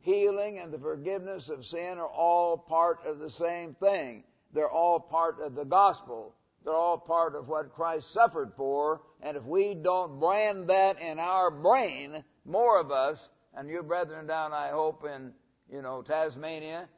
[0.00, 4.22] Healing and the forgiveness of sin are all part of the same thing.
[4.52, 6.34] They're all part of the gospel.
[6.62, 9.00] They're all part of what Christ suffered for.
[9.22, 14.26] And if we don't brand that in our brain, more of us, and you brethren
[14.26, 15.32] down, I hope, in,
[15.70, 16.88] you know, Tasmania,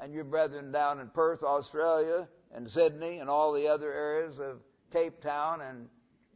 [0.00, 4.60] and your brethren down in Perth, Australia, and Sydney and all the other areas of
[4.92, 5.88] Cape Town and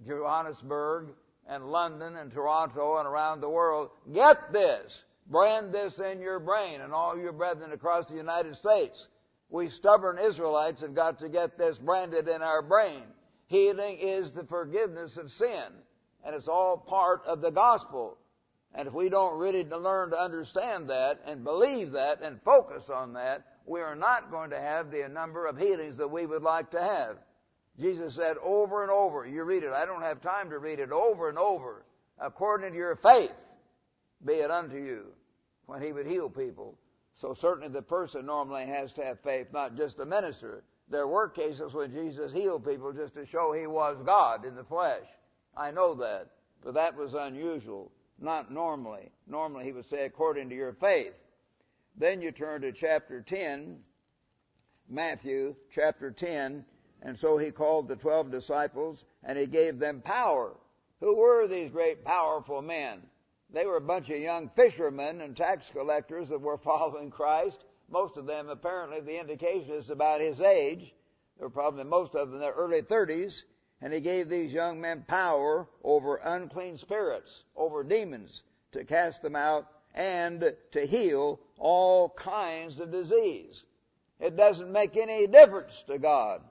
[0.07, 1.11] Johannesburg
[1.49, 3.91] and London and Toronto and around the world.
[4.13, 5.05] Get this.
[5.29, 9.09] Brand this in your brain and all your brethren across the United States.
[9.51, 13.03] We stubborn Israelites have got to get this branded in our brain.
[13.47, 15.73] Healing is the forgiveness of sin.
[16.25, 18.19] And it's all part of the gospel.
[18.75, 23.15] And if we don't really learn to understand that and believe that and focus on
[23.15, 26.71] that, we are not going to have the number of healings that we would like
[26.71, 27.17] to have.
[27.79, 30.91] Jesus said over and over, you read it, I don't have time to read it
[30.91, 31.85] over and over,
[32.19, 33.31] according to your faith,
[34.25, 35.07] be it unto you,
[35.67, 36.77] when he would heal people.
[37.21, 40.65] So certainly the person normally has to have faith, not just the minister.
[40.91, 44.65] There were cases when Jesus healed people just to show he was God in the
[44.65, 45.07] flesh.
[45.57, 46.29] I know that,
[46.65, 49.11] but that was unusual, not normally.
[49.27, 51.15] Normally he would say according to your faith.
[51.97, 53.79] Then you turn to chapter 10,
[54.89, 56.65] Matthew chapter 10,
[57.03, 60.57] and so he called the twelve disciples and he gave them power.
[61.01, 63.03] Who were these great powerful men?
[63.51, 67.65] They were a bunch of young fishermen and tax collectors that were following Christ.
[67.89, 70.95] Most of them, apparently, the indication is about his age.
[71.39, 73.45] They were probably most of them in their early 30s.
[73.81, 79.37] And he gave these young men power over unclean spirits, over demons, to cast them
[79.37, 83.65] out and to heal all kinds of disease.
[84.21, 86.43] It doesn't make any difference to God.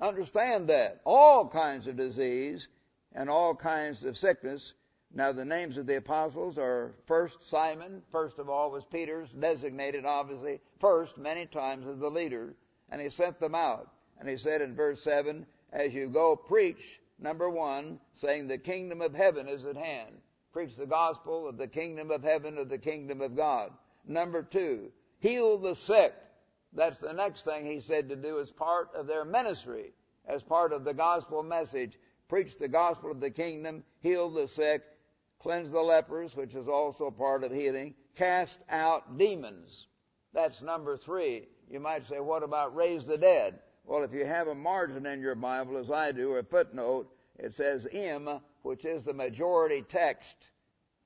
[0.00, 1.00] Understand that.
[1.04, 2.68] All kinds of disease
[3.14, 4.72] and all kinds of sickness.
[5.12, 10.04] Now the names of the apostles are first Simon, first of all was Peter's, designated
[10.04, 12.54] obviously first many times as the leader,
[12.90, 13.92] and he sent them out.
[14.18, 19.00] And he said in verse 7, as you go preach, number one, saying the kingdom
[19.00, 20.20] of heaven is at hand.
[20.52, 23.72] Preach the gospel of the kingdom of heaven, of the kingdom of God.
[24.06, 26.14] Number two, heal the sick.
[26.72, 29.92] That's the next thing he said to do as part of their ministry,
[30.26, 31.98] as part of the gospel message.
[32.28, 34.82] Preach the gospel of the kingdom, heal the sick,
[35.40, 39.86] cleanse the lepers, which is also part of healing, cast out demons.
[40.32, 41.48] That's number three.
[41.68, 43.58] You might say, what about raise the dead?
[43.90, 47.12] Well, if you have a margin in your Bible, as I do, or a footnote,
[47.40, 50.36] it says M which is the majority text,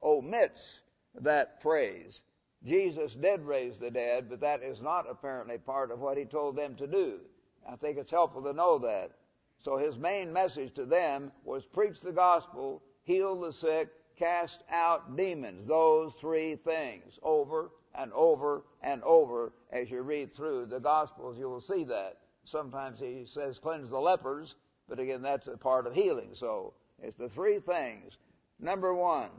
[0.03, 0.81] omits
[1.19, 2.21] that phrase.
[2.63, 6.57] Jesus did raise the dead, but that is not apparently part of what he told
[6.57, 7.21] them to do.
[7.67, 9.13] I think it's helpful to know that.
[9.57, 15.17] So his main message to them was preach the gospel, heal the sick, cast out
[15.17, 15.67] demons.
[15.67, 21.49] Those three things over and over and over as you read through the gospels, you
[21.49, 22.19] will see that.
[22.45, 24.55] Sometimes he says cleanse the lepers,
[24.89, 26.31] but again, that's a part of healing.
[26.35, 28.19] So it's the three things.
[28.61, 29.31] Number one,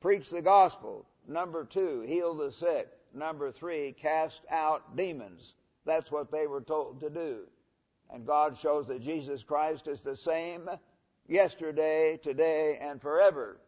[0.00, 1.06] preach the gospel.
[1.26, 2.88] Number two, heal the sick.
[3.12, 5.54] Number three, cast out demons.
[5.84, 7.46] That's what they were told to do.
[8.10, 10.68] And God shows that Jesus Christ is the same
[11.28, 13.58] yesterday, today, and forever.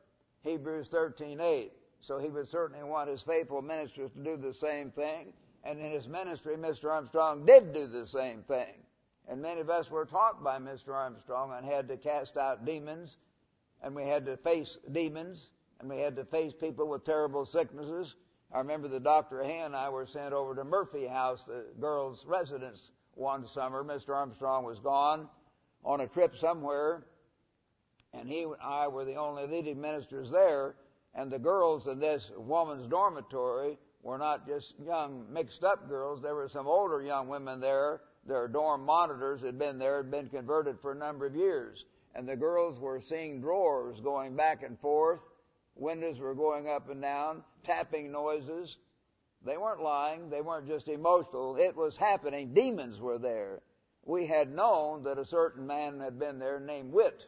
[0.42, 1.72] Hebrews 13:8.
[2.00, 5.33] So he would certainly want his faithful ministers to do the same thing.
[5.64, 6.90] And in his ministry, Mr.
[6.90, 8.75] Armstrong did do the same thing.
[9.29, 10.94] And many of us were taught by Mr.
[10.94, 13.16] Armstrong and had to cast out demons
[13.83, 18.14] and we had to face demons, and we had to face people with terrible sicknesses.
[18.53, 19.42] I remember the Dr.
[19.42, 23.83] And I were sent over to Murphy House, the girls' residence, one summer.
[23.83, 24.14] Mr.
[24.14, 25.29] Armstrong was gone
[25.85, 27.05] on a trip somewhere,
[28.14, 30.77] and he and I were the only leading ministers there.
[31.14, 36.20] And the girls in this woman's dormitory were not just young, mixed up girls.
[36.20, 38.00] There were some older young women there.
[38.26, 41.84] Their dorm monitors had been there, had been converted for a number of years.
[42.14, 45.22] And the girls were seeing drawers going back and forth.
[45.74, 48.76] Windows were going up and down, tapping noises.
[49.44, 50.30] They weren't lying.
[50.30, 51.56] They weren't just emotional.
[51.56, 52.54] It was happening.
[52.54, 53.62] Demons were there.
[54.04, 57.26] We had known that a certain man had been there named Witt.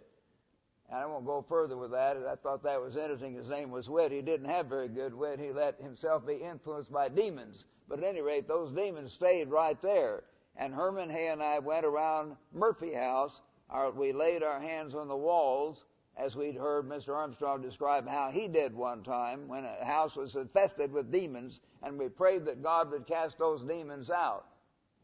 [0.95, 2.17] And I won't go further with that.
[2.19, 3.35] I thought that was interesting.
[3.35, 4.13] His name was Witt.
[4.13, 5.41] He didn't have very good wit.
[5.41, 7.65] He let himself be influenced by demons.
[7.89, 10.23] But at any rate, those demons stayed right there.
[10.57, 13.41] And Herman Hoeh and I went around Murphy House.
[13.71, 15.85] Our, we laid our hands on the walls
[16.17, 17.17] as we'd heard Mr.
[17.17, 21.99] Armstrong describe how he did one time when a house was infested with demons, and
[21.99, 24.47] we prayed that God would cast those demons out.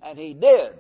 [0.05, 0.70] And he did.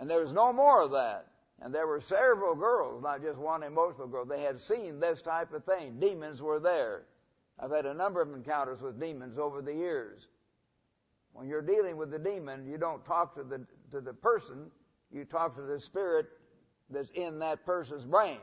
[0.00, 1.29] And there was no more of that.
[1.62, 4.24] And there were several girls, not just one emotional girl.
[4.24, 6.00] They had seen this type of thing.
[6.00, 7.02] Demons were there.
[7.58, 10.28] I've had a number of encounters with demons over the years.
[11.32, 14.70] When you're dealing with the demon, you don't talk to the, to the person,
[15.12, 16.26] you talk to the spirit
[16.88, 18.40] that's in that person's brain.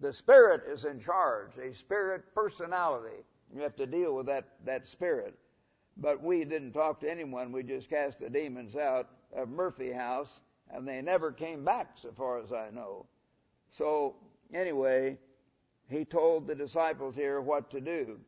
[0.00, 3.24] The spirit is in charge, a spirit personality.
[3.52, 5.34] You have to deal with that, that spirit.
[5.96, 10.40] But we didn't talk to anyone, we just cast the demons out of Murphy House
[10.70, 13.06] and they never came back so far as I know.
[13.70, 14.16] So
[14.52, 15.18] anyway,
[15.88, 18.18] he told the disciples here what to do.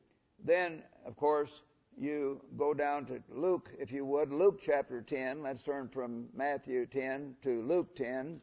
[0.45, 1.63] Then, of course,
[1.99, 5.43] you go down to Luke, if you would, Luke chapter 10.
[5.43, 8.41] Let's turn from Matthew 10 to Luke 10.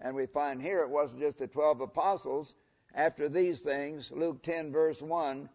[0.00, 2.54] And we find here it wasn't just the 12 apostles.
[2.94, 5.48] After these things, Luke 10 verse 1,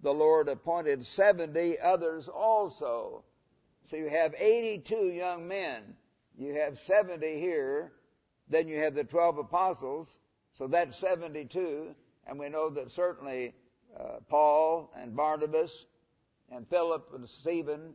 [0.00, 3.22] the Lord appointed 70 others also.
[3.84, 5.94] So you have 82 young men
[6.38, 7.92] you have 70 here,
[8.48, 10.18] then you have the 12 apostles,
[10.52, 11.94] so that's 72,
[12.26, 13.54] and we know that certainly
[13.98, 15.86] uh, Paul and Barnabas
[16.50, 17.94] and Philip and Stephen,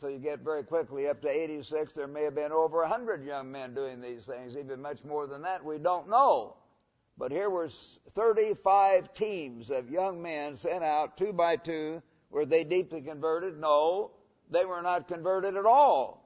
[0.00, 3.50] so you get very quickly up to 86, there may have been over 100 young
[3.50, 6.56] men doing these things, even much more than that, we don't know.
[7.20, 7.68] But here were
[8.14, 12.02] 35 teams of young men sent out two by two.
[12.30, 13.58] Were they deeply converted?
[13.58, 14.12] No.
[14.48, 16.19] They were not converted at all.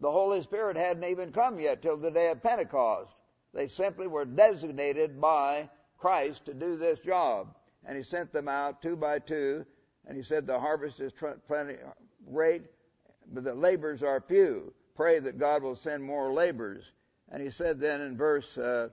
[0.00, 3.14] The Holy Spirit hadn't even come yet till the day of Pentecost.
[3.52, 7.54] They simply were designated by Christ to do this job.
[7.84, 9.64] And He sent them out two by two,
[10.06, 11.12] and He said, the harvest is
[11.46, 11.76] plenty
[12.30, 12.62] great,
[13.32, 14.72] but the labors are few.
[14.94, 16.92] Pray that God will send more labors.
[17.30, 18.88] And He said then in verse uh,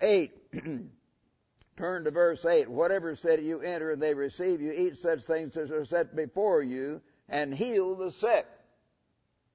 [0.00, 0.32] 8,
[1.76, 5.56] turn to verse 8, whatever city you enter and they receive you, eat such things
[5.56, 8.46] as are set before you, and heal the sick.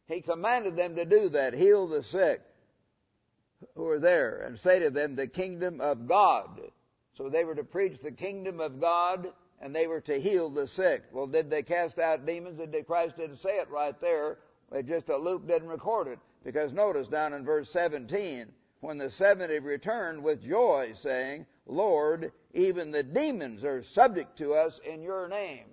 [0.07, 2.41] He commanded them to do that, heal the sick
[3.75, 6.61] who were there and say to them, the kingdom of God.
[7.13, 10.67] So they were to preach the kingdom of God and they were to heal the
[10.67, 11.03] sick.
[11.11, 12.59] Well, did they cast out demons?
[12.59, 14.37] Did Christ didn't say it right there.
[14.71, 16.19] It just a Luke didn't record it.
[16.43, 22.91] Because notice down in verse 17, when the 70 returned with joy saying, Lord, even
[22.91, 25.65] the demons are subject to us in your name.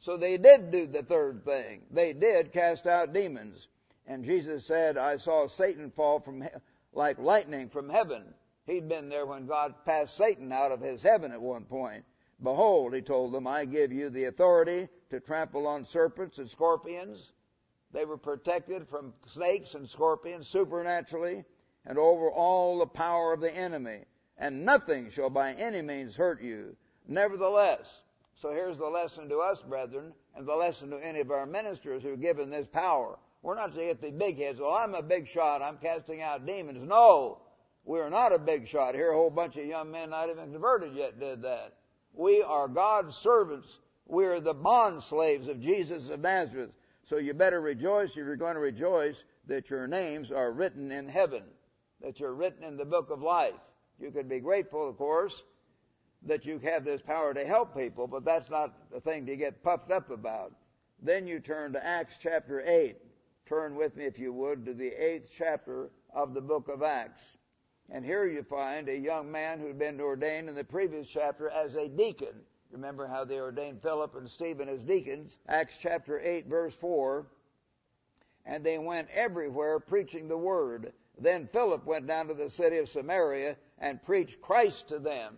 [0.00, 1.82] So they did do the third thing.
[1.90, 3.68] They did cast out demons.
[4.06, 6.48] And Jesus said, I saw Satan fall from, he-
[6.92, 8.34] like lightning from heaven.
[8.66, 12.04] He'd been there when God passed Satan out of his heaven at one point.
[12.42, 17.32] Behold, he told them, I give you the authority to trample on serpents and scorpions.
[17.92, 21.44] They were protected from snakes and scorpions supernaturally
[21.84, 24.04] and over all the power of the enemy.
[24.38, 26.76] And nothing shall by any means hurt you.
[27.06, 28.00] Nevertheless,
[28.40, 32.02] so here's the lesson to us, brethren, and the lesson to any of our ministers
[32.02, 33.18] who are given this power.
[33.42, 34.58] We're not to get the big heads.
[34.58, 35.60] Well, I'm a big shot.
[35.60, 36.82] I'm casting out demons.
[36.82, 37.42] No,
[37.84, 38.94] we're not a big shot.
[38.94, 41.74] Here, a whole bunch of young men not even converted yet did that.
[42.14, 43.80] We are God's servants.
[44.06, 46.70] We are the bond slaves of Jesus of Nazareth.
[47.02, 51.10] So you better rejoice if you're going to rejoice that your names are written in
[51.10, 51.42] heaven,
[52.00, 53.60] that you're written in the book of life.
[53.98, 55.42] You can be grateful, of course,
[56.22, 59.62] that you have this power to help people, but that's not the thing to get
[59.62, 60.52] puffed up about.
[61.02, 62.96] Then you turn to Acts chapter 8.
[63.46, 67.36] Turn with me, if you would, to the eighth chapter of the book of Acts.
[67.88, 71.74] And here you find a young man who'd been ordained in the previous chapter as
[71.74, 72.44] a deacon.
[72.70, 75.38] Remember how they ordained Philip and Stephen as deacons?
[75.48, 77.26] Acts chapter 8 verse 4.
[78.46, 80.92] And they went everywhere preaching the word.
[81.18, 85.36] Then Philip went down to the city of Samaria and preached Christ to them.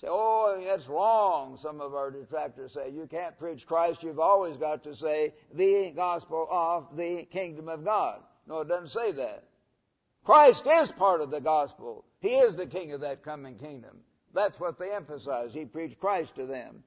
[0.00, 1.58] Say, oh, that's wrong.
[1.58, 4.02] Some of our detractors say, you can't preach Christ.
[4.02, 8.20] You've always got to say the gospel of the kingdom of God.
[8.46, 9.44] No, it doesn't say that.
[10.24, 12.06] Christ is part of the gospel.
[12.20, 13.98] He is the king of that coming kingdom.
[14.32, 15.52] That's what they emphasize.
[15.52, 16.82] He preached Christ to them.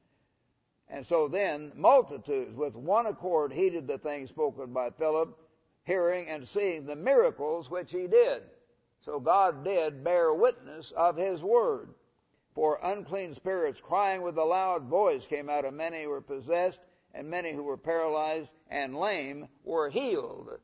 [0.89, 5.37] And so then multitudes with one accord heeded the things spoken by Philip,
[5.83, 8.41] hearing and seeing the miracles which he did.
[9.01, 11.89] So God did bear witness of his word.
[12.55, 16.79] For unclean spirits crying with a loud voice came out of many who were possessed,
[17.13, 20.59] and many who were paralyzed and lame were healed.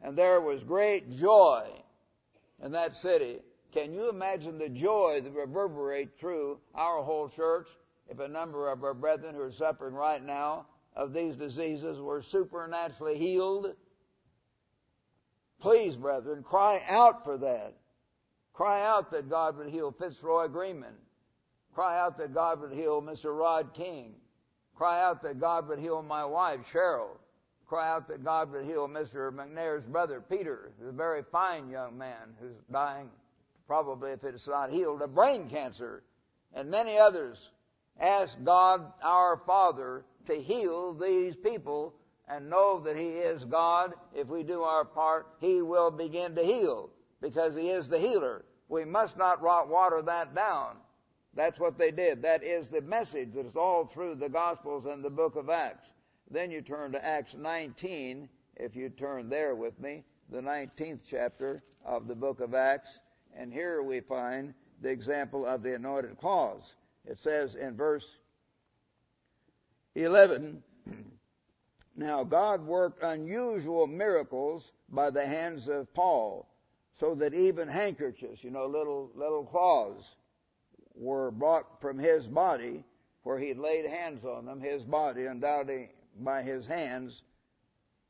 [0.00, 1.70] And there was great joy
[2.62, 3.40] in that city.
[3.72, 7.68] Can you imagine the joy that reverberate through our whole church
[8.08, 12.20] if a number of our brethren who are suffering right now of these diseases were
[12.20, 13.74] supernaturally healed?
[15.60, 17.74] Please, brethren, cry out for that.
[18.52, 20.94] Cry out that God would heal Fitzroy Greenman.
[21.74, 23.36] Cry out that God would heal Mr.
[23.36, 24.14] Rod King.
[24.74, 27.16] Cry out that God would heal my wife, Cheryl.
[27.66, 29.32] Cry out that God would heal Mr.
[29.32, 33.08] McNair's brother, Peter, who's a very fine young man who's dying,
[33.66, 36.02] probably if it's not healed, of brain cancer,
[36.52, 37.50] and many others.
[37.98, 41.94] Ask God, our Father, to heal these people
[42.28, 43.94] and know that He is God.
[44.14, 46.90] If we do our part, He will begin to heal
[47.22, 48.44] because He is the healer.
[48.68, 50.76] We must not rot water that down.
[51.34, 52.22] That's what they did.
[52.22, 55.86] That is the message that is all through the Gospels and the book of Acts.
[56.30, 61.62] Then you turn to Acts 19, if you turn there with me, the 19th chapter
[61.84, 63.00] of the book of Acts.
[63.34, 64.52] And here we find
[64.82, 66.74] the example of the anointed cloths.
[67.06, 68.18] It says in verse
[69.94, 70.62] 11,
[71.96, 76.48] Now God worked unusual miracles by the hands of Paul,
[76.94, 80.16] so that even handkerchiefs, you know, little, little cloths,
[80.94, 82.84] were brought from his body,
[83.22, 85.90] where he laid hands on them, his body, undoubtedly
[86.20, 87.22] by his hands,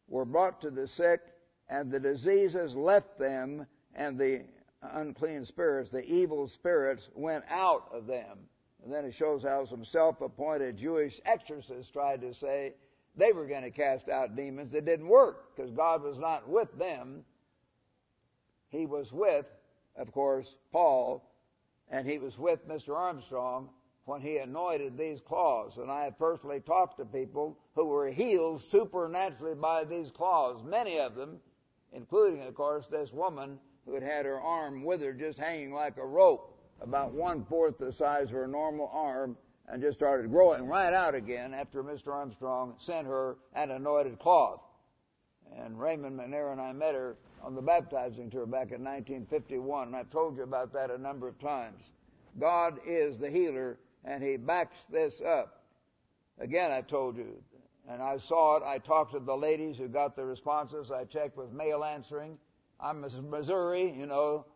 [0.08, 1.20] were brought to the sick,
[1.68, 4.42] and the diseases left them, and the
[4.82, 8.38] unclean spirits, the evil spirits, went out of them.
[8.82, 12.74] And then it shows how some self-appointed Jewish exorcists tried to say
[13.14, 14.74] they were going to cast out demons.
[14.74, 17.24] It didn't work because God was not with them.
[18.70, 19.46] He was with,
[19.96, 21.22] of course, Paul
[21.92, 22.96] and he was with Mr.
[22.96, 23.68] Armstrong
[24.06, 25.76] when he anointed these cloths.
[25.76, 30.98] And I have personally talked to people who were healed supernaturally by these cloths, many
[30.98, 31.38] of them,
[31.92, 36.06] including, of course, this woman who had had her arm withered just hanging like a
[36.06, 39.36] rope, about one fourth the size of her normal arm,
[39.68, 42.08] and just started growing right out again after Mr.
[42.08, 44.60] Armstrong sent her an anointed cloth.
[45.56, 49.96] And Raymond McNair and I met her on the baptizing tour back in 1951, and
[49.96, 51.82] I've told you about that a number of times.
[52.38, 55.64] God is the healer, and He backs this up.
[56.38, 57.42] Again, I've told you,
[57.88, 58.62] and I saw it.
[58.64, 60.90] I talked to the ladies who got the responses.
[60.90, 62.38] I checked with mail answering.
[62.80, 64.46] I'm Missouri, you know,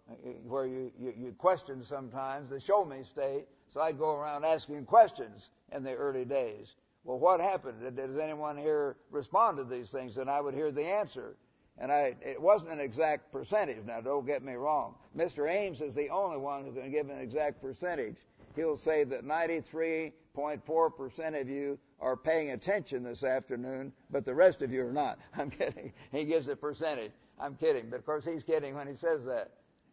[0.45, 3.47] where you, you, you question sometimes, the show me state.
[3.72, 6.74] So I'd go around asking questions in the early days.
[7.05, 7.97] Well, what happened?
[7.97, 10.16] Does anyone here respond to these things?
[10.16, 11.37] And I would hear the answer.
[11.78, 13.84] And I, it wasn't an exact percentage.
[13.84, 14.94] Now, don't get me wrong.
[15.16, 15.48] Mr.
[15.50, 18.16] Ames is the only one who can give an exact percentage.
[18.54, 24.72] He'll say that 93.4% of you are paying attention this afternoon, but the rest of
[24.72, 25.18] you are not.
[25.36, 25.92] I'm kidding.
[26.12, 27.12] He gives a percentage.
[27.38, 27.90] I'm kidding.
[27.90, 29.50] But of course, he's kidding when he says that.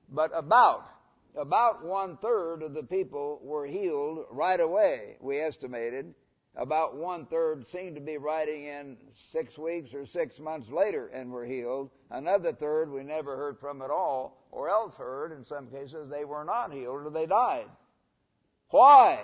[0.09, 0.89] But about,
[1.35, 6.13] about one third of the people were healed right away, we estimated
[6.55, 8.97] about one third seemed to be writing in
[9.31, 11.89] six weeks or six months later and were healed.
[12.11, 16.25] Another third we never heard from at all, or else heard in some cases they
[16.25, 17.65] were not healed or they died.
[18.69, 19.21] Why?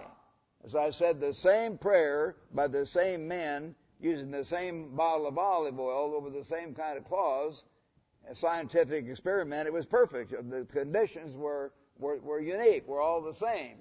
[0.66, 5.38] As I said, the same prayer by the same men using the same bottle of
[5.38, 7.64] olive oil over the same kind of cloths,
[8.30, 10.32] a scientific experiment, it was perfect.
[10.50, 13.78] The conditions were, were, were unique, were all the same.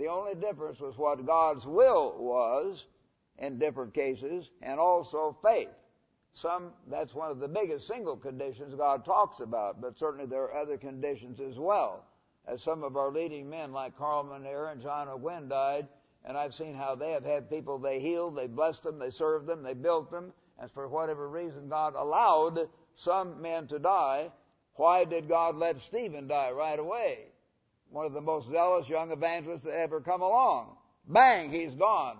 [0.00, 2.86] The only difference was what God's will was
[3.36, 5.68] in different cases and also faith.
[6.32, 10.54] Some, that's one of the biggest single conditions God talks about, but certainly there are
[10.54, 12.06] other conditions as well.
[12.46, 15.86] As some of our leading men like Carl McNair and John Ogwyn died,
[16.24, 19.46] and I've seen how they have had people they healed, they blessed them, they served
[19.46, 24.32] them, they built them, and for whatever reason God allowed some men to die.
[24.76, 27.26] Why did God let Stephen die right away?
[27.90, 30.76] One of the most zealous young evangelists that ever come along.
[31.08, 32.18] Bang, he's gone.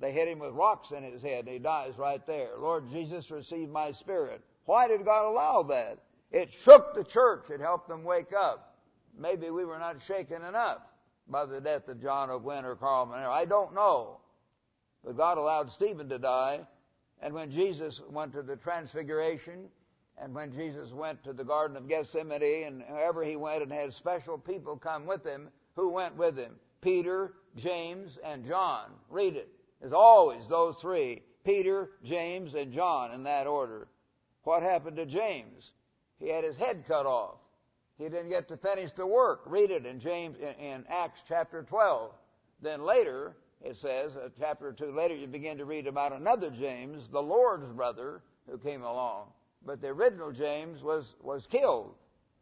[0.00, 2.52] They hit him with rocks in his head and he dies right there.
[2.58, 4.40] Lord Jesus, receive my spirit.
[4.64, 5.98] Why did God allow that?
[6.32, 7.50] It shook the church.
[7.50, 8.78] It helped them wake up.
[9.18, 10.78] Maybe we were not shaken enough.
[11.28, 13.28] by the death of John of Ogwyn or Carl McNair.
[13.28, 14.20] I don't know.
[15.04, 16.60] But God allowed Stephen to die.
[17.20, 19.68] And when Jesus went to the transfiguration,
[20.22, 23.94] and when Jesus went to the Garden of Gethsemane, and wherever he went and had
[23.94, 26.56] special people come with him, who went with him?
[26.80, 28.90] Peter, James, and John.
[29.08, 29.48] Read it.
[29.80, 31.22] There's always those three.
[31.44, 33.88] Peter, James, and John in that order.
[34.44, 35.72] What happened to James?
[36.18, 37.36] He had his head cut off.
[37.98, 39.42] He didn't get to finish the work.
[39.46, 42.12] Read it in James, in Acts chapter 12.
[42.62, 46.50] Then later, it says, a chapter or 2 later, you begin to read about another
[46.50, 49.26] James, the Lord's brother, who came along.
[49.64, 51.94] But the original James was, was killed.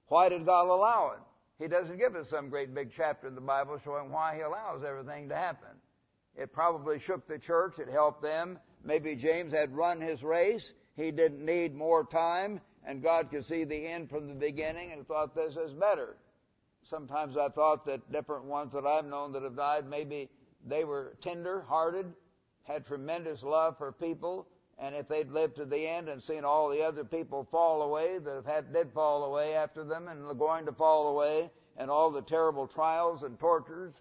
[0.07, 1.21] Why did God allow it?
[1.63, 4.85] He doesn't give us some great big chapter in the Bible showing why He allows
[4.85, 5.69] everything to happen.
[6.37, 7.81] It probably shook the church.
[7.81, 8.59] It helped them.
[8.85, 10.73] Maybe James had run his race.
[10.95, 15.07] He didn't need more time, and God could see the end from the beginning and
[15.07, 16.17] thought this is better.
[16.85, 20.31] Sometimes I thought that different ones that I've known that have died, maybe
[20.65, 22.07] they were tender hearted,
[22.63, 24.47] had tremendous love for people,
[24.79, 28.19] and if they'd lived to the end and seen all the other people fall away
[28.19, 32.11] that had, did fall away after them and were going to fall away, and all
[32.11, 33.95] the terrible trials and tortures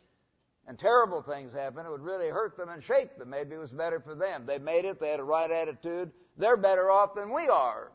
[0.67, 3.30] and terrible things happen, it would really hurt them and shake them.
[3.30, 4.45] Maybe it was better for them.
[4.45, 6.11] They made it, they had a right attitude.
[6.38, 7.91] They're better off than we are.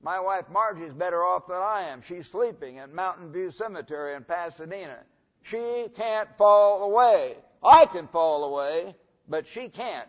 [0.00, 2.02] My wife Margie's better off than I am.
[2.02, 5.00] She's sleeping at Mountain View Cemetery in Pasadena.
[5.42, 7.36] She can't fall away.
[7.62, 8.94] I can fall away,
[9.28, 10.08] but she can't.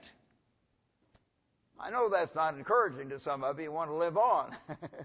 [1.82, 3.66] I know that's not encouraging to some of you.
[3.66, 4.56] You want to live on.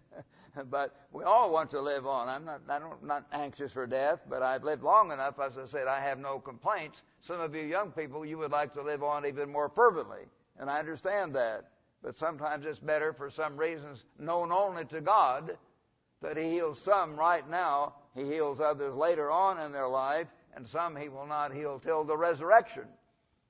[0.70, 2.28] but we all want to live on.
[2.28, 5.38] I'm not, I don't, not anxious for death, but I've lived long enough.
[5.38, 7.02] As I said, I have no complaints.
[7.20, 10.22] Some of you young people, you would like to live on even more fervently.
[10.58, 11.70] And I understand that.
[12.02, 15.56] But sometimes it's better for some reasons known only to God
[16.22, 17.94] that He heals some right now.
[18.16, 22.04] He heals others later on in their life, and some He will not heal till
[22.04, 22.84] the resurrection.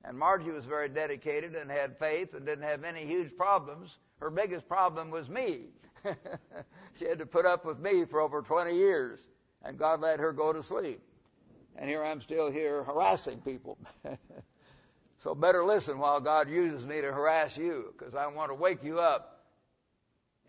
[0.07, 3.97] And Margie was very dedicated and had faith and didn't have any huge problems.
[4.21, 5.63] Her biggest problem was me.
[6.99, 9.27] she had to put up with me for over 20 years,
[9.63, 11.01] and God let her go to sleep.
[11.77, 13.79] And here I'm still here harassing people.
[15.23, 18.85] so better listen while God uses me to harass you, because I want to wake
[18.85, 19.47] you up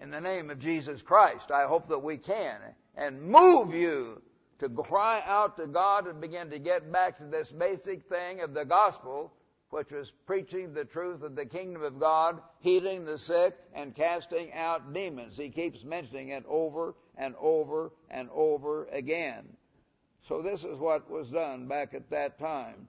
[0.01, 1.49] in the name of Jesus Christ.
[1.49, 2.60] I hope that we can
[2.97, 4.22] and move you
[4.60, 8.53] to cry out to God and begin to get back to this basic thing of
[8.53, 9.32] the gospel
[9.76, 14.53] which was preaching the truth of the kingdom of God, healing the sick, and casting
[14.53, 15.36] out demons.
[15.36, 19.43] He keeps mentioning it over and over and over again.
[20.21, 22.88] So this is what was done back at that time.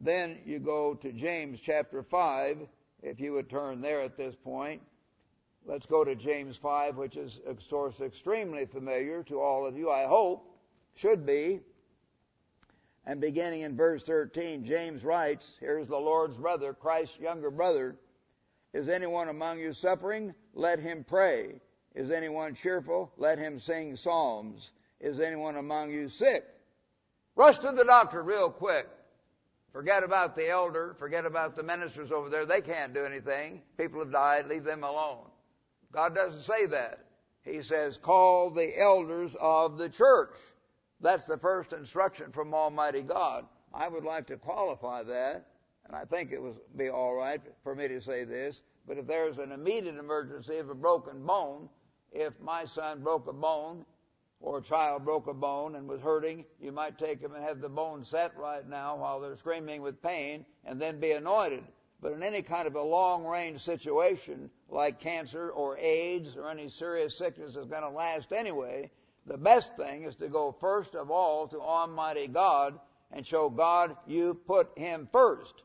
[0.00, 2.66] Then you go to James chapter 5,
[3.02, 4.80] if you would turn there at this point.
[5.66, 9.90] Let's go to James 5, which is a source extremely familiar to all of you,
[9.90, 10.48] I hope,
[10.94, 11.60] should be.
[13.04, 17.96] And beginning in verse 13, James writes, here's the Lord's brother, Christ's younger brother.
[18.72, 20.34] Is anyone among you suffering?
[20.54, 21.60] Let him pray.
[21.94, 23.12] Is anyone cheerful?
[23.16, 24.70] Let him sing psalms.
[25.00, 26.44] Is anyone among you sick?
[27.34, 28.86] Rush to the doctor real quick.
[29.72, 30.94] Forget about the elder.
[30.98, 32.46] Forget about the ministers over there.
[32.46, 33.62] They can't do anything.
[33.76, 34.46] People have died.
[34.46, 35.26] Leave them alone.
[35.92, 37.04] God doesn't say that.
[37.42, 40.36] He says, call the elders of the church.
[41.02, 43.46] That's the first instruction from Almighty God.
[43.74, 45.48] I would like to qualify that,
[45.86, 49.06] and I think it would be all right for me to say this, but if
[49.06, 51.68] there's an immediate emergency of a broken bone,
[52.12, 53.84] if my son broke a bone,
[54.42, 57.60] or a child broke a bone and was hurting, you might take him and have
[57.60, 61.64] the bone set right now while they're screaming with pain and then be anointed.
[62.00, 66.68] But in any kind of a long range situation, like cancer or AIDS or any
[66.68, 68.90] serious sickness that's going to last anyway,
[69.26, 72.78] the best thing is to go first of all to Almighty God
[73.12, 75.62] and show God you put Him first.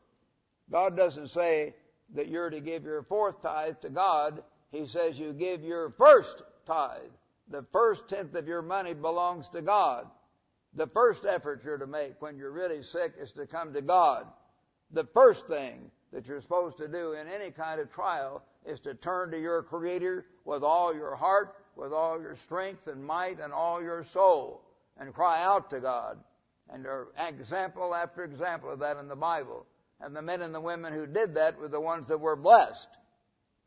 [0.69, 1.75] God doesn't say
[2.13, 4.43] that you're to give your fourth tithe to God.
[4.71, 7.11] He says you give your first tithe.
[7.49, 10.07] The first tenth of your money belongs to God.
[10.73, 14.27] The first effort you're to make when you're really sick is to come to God.
[14.91, 18.93] The first thing that you're supposed to do in any kind of trial is to
[18.93, 23.53] turn to your Creator with all your heart, with all your strength and might and
[23.53, 24.63] all your soul
[24.99, 26.17] and cry out to God.
[26.69, 29.65] And there are example after example of that in the Bible.
[30.01, 32.89] And the men and the women who did that were the ones that were blessed.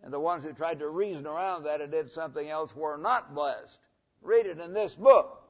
[0.02, 3.34] And the ones who tried to reason around that and did something else were not
[3.34, 3.78] blessed.
[4.22, 5.42] Read it in this book.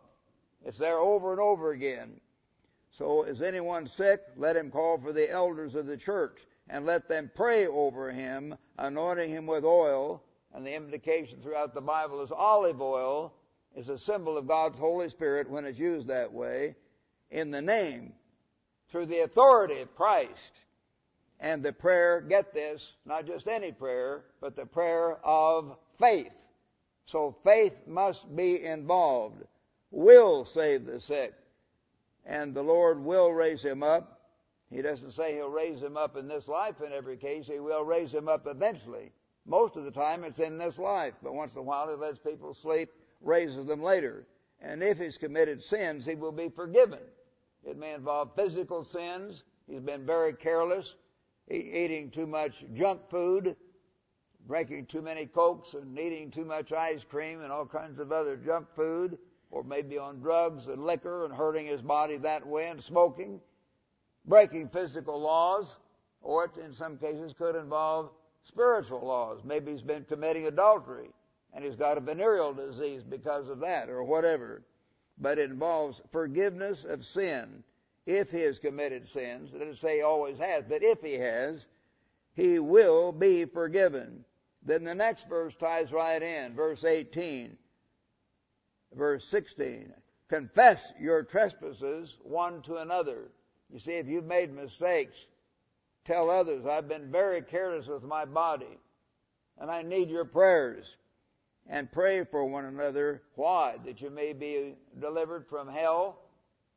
[0.65, 2.21] It's there over and over again.
[2.91, 4.21] So is anyone sick?
[4.37, 6.39] Let him call for the elders of the church
[6.69, 10.23] and let them pray over him, anointing him with oil
[10.55, 13.33] and the indication throughout the Bible is olive oil
[13.77, 16.75] is a symbol of God's Holy Spirit when it's used that way
[17.31, 18.13] in the name
[18.91, 20.53] through the authority of Christ.
[21.39, 26.33] And the prayer, get this, not just any prayer, but the prayer of faith.
[27.07, 29.43] So faith must be involved.
[29.91, 31.33] Will save the sick.
[32.27, 34.21] And the Lord will raise him up.
[34.71, 37.47] He doesn't say he'll raise him up in this life in every case.
[37.47, 39.11] He will raise him up eventually.
[39.51, 42.21] Most of the time it's in this life, but once in a while he lets
[42.21, 42.89] people sleep,
[43.21, 44.25] raises them later.
[44.61, 47.01] And if he's committed sins, he will be forgiven.
[47.65, 49.43] It may involve physical sins.
[49.67, 50.95] He's been very careless,
[51.51, 53.57] eating too much junk food,
[54.47, 58.37] drinking too many cokes and eating too much ice cream and all kinds of other
[58.37, 59.19] junk food,
[59.51, 63.41] or maybe on drugs and liquor and hurting his body that way and smoking,
[64.27, 65.77] breaking physical laws,
[66.23, 68.11] or it in some cases could involve
[68.43, 69.41] spiritual laws.
[69.45, 71.11] Maybe he's been committing adultery
[71.53, 74.63] and he's got a venereal disease because of that or whatever.
[75.19, 77.63] But it involves forgiveness of sin
[78.07, 79.53] if he has committed sins.
[79.53, 81.67] It doesn't say he always has, but if he has,
[82.35, 84.25] he will be forgiven.
[84.63, 87.57] Then the next verse ties right in, verse 18,
[88.95, 89.93] verse 16.
[90.29, 93.31] Confess your trespasses one to another.
[93.73, 95.27] You see, if you've made mistakes,
[96.11, 98.79] tell others, I've been very careless with my body,
[99.59, 100.97] and I need your prayers.
[101.69, 103.23] And pray for one another.
[103.37, 103.77] Why?
[103.85, 106.19] That you may be delivered from hell?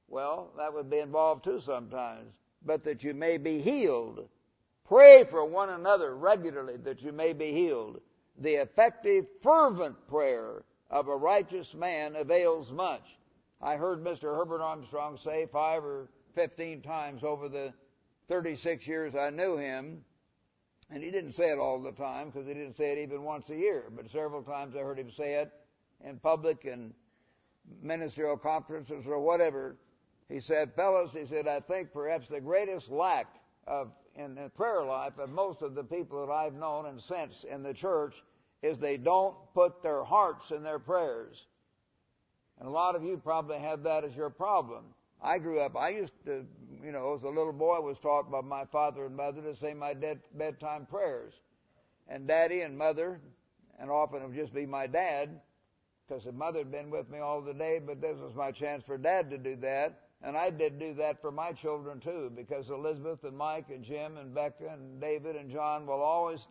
[0.08, 2.36] Well, that would be involved too sometimes.
[2.64, 4.30] But that you may be healed.
[4.88, 8.02] Pray for one another regularly that you may be healed.
[8.38, 13.18] The effective, fervent prayer of a righteous man avails much.
[13.60, 14.36] I heard Mr.
[14.36, 17.74] Herbert Armstrong say five or fifteen times over the
[18.34, 20.04] 36 years I knew him,
[20.90, 23.52] and he didn't say it all the time because he didn't say it even once
[23.52, 25.52] a year, but several times I heard him say it
[26.04, 26.96] in public and
[27.84, 29.76] ministerial conferences or whatever.
[30.30, 33.28] He said, fellows, he said, I think perhaps the greatest lack
[33.68, 37.44] of in the prayer life of most of the people that I've known and since
[37.44, 38.16] in the church
[38.64, 41.46] is they don't put their hearts in their prayers.
[42.58, 44.86] And a lot of you probably have that as your problem.
[45.24, 46.46] I grew up, I used to,
[46.84, 49.74] you know, as a little boy was taught by my father and mother to say
[49.74, 51.34] my dead, bedtime prayers.
[52.10, 53.22] And daddy and mother,
[53.80, 55.40] and often it would just be my dad,
[56.06, 58.84] because the mother had been with me all the day, but this was my chance
[58.84, 60.02] for dad to do that.
[60.22, 64.18] And I did do that for my children too, because Elizabeth and Mike and Jim
[64.18, 66.48] and Becca and David and John will always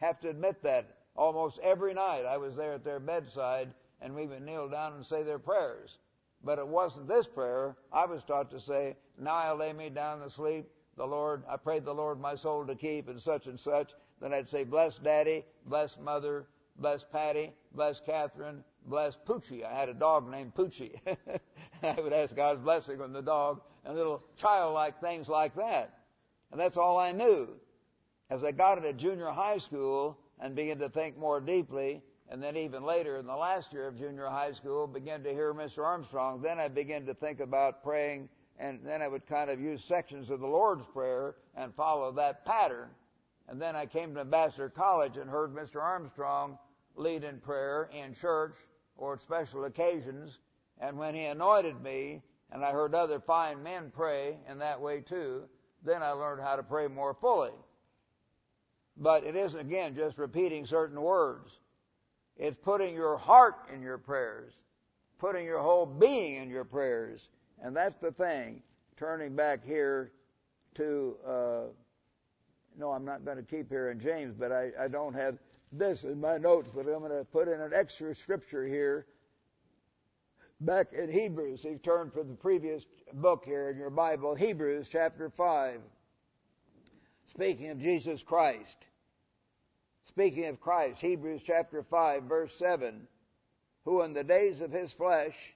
[0.00, 0.96] have to admit that.
[1.16, 5.06] Almost every night I was there at their bedside and we would kneel down and
[5.06, 5.98] say their prayers.
[6.46, 7.76] But it wasn't this prayer.
[7.92, 10.70] I was taught to say, now I lay me down to sleep.
[10.96, 13.94] The Lord, I prayed the Lord my soul to keep and such and such.
[14.20, 16.46] Then I'd say, bless daddy, bless mother,
[16.78, 19.64] bless Patty, bless Catherine, bless Poochie.
[19.64, 20.94] I had a dog named Poochie.
[21.82, 25.98] I would ask God's blessing on the dog and little childlike things like that.
[26.52, 27.48] And that's all I knew.
[28.30, 32.56] As I got into junior high school and began to think more deeply, and then
[32.56, 35.84] even later in the last year of junior high school, began to hear Mr.
[35.84, 39.84] Armstrong, then I began to think about praying, and then I would kind of use
[39.84, 42.88] sections of the Lord's Prayer and follow that pattern.
[43.48, 45.80] And then I came to Ambassador College and heard Mr.
[45.80, 46.58] Armstrong
[46.96, 48.54] lead in prayer in church
[48.96, 50.38] or special occasions.
[50.80, 55.00] And when he anointed me, and I heard other fine men pray in that way
[55.00, 55.44] too,
[55.84, 57.52] then I learned how to pray more fully.
[58.96, 61.50] But it isn't again just repeating certain words.
[62.36, 64.52] It's putting your heart in your prayers,
[65.18, 67.28] putting your whole being in your prayers.
[67.62, 68.62] And that's the thing.
[68.96, 70.12] Turning back here
[70.74, 71.60] to, uh,
[72.78, 75.38] no, I'm not going to keep here in James, but I, I don't have
[75.72, 79.06] this in my notes, but I'm going to put in an extra scripture here.
[80.60, 85.28] Back in Hebrews, you've turned for the previous book here in your Bible, Hebrews chapter
[85.28, 85.80] 5.
[87.26, 88.76] Speaking of Jesus Christ.
[90.08, 93.06] Speaking of Christ, Hebrews chapter 5 verse 7,
[93.84, 95.54] who in the days of his flesh,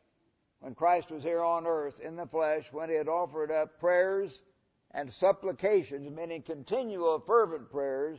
[0.61, 4.43] when Christ was here on earth in the flesh, when he had offered up prayers
[4.91, 8.19] and supplications, meaning continual fervent prayers,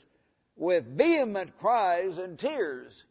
[0.55, 3.03] with vehement cries and tears.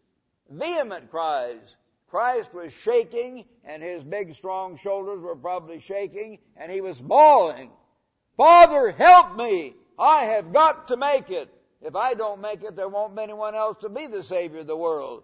[0.48, 1.76] Vehement cries.
[2.08, 7.70] Christ was shaking and his big strong shoulders were probably shaking and he was bawling.
[8.36, 9.74] Father, help me!
[9.98, 11.52] I have got to make it.
[11.82, 14.66] If I don't make it, there won't be anyone else to be the Savior of
[14.66, 15.22] the world.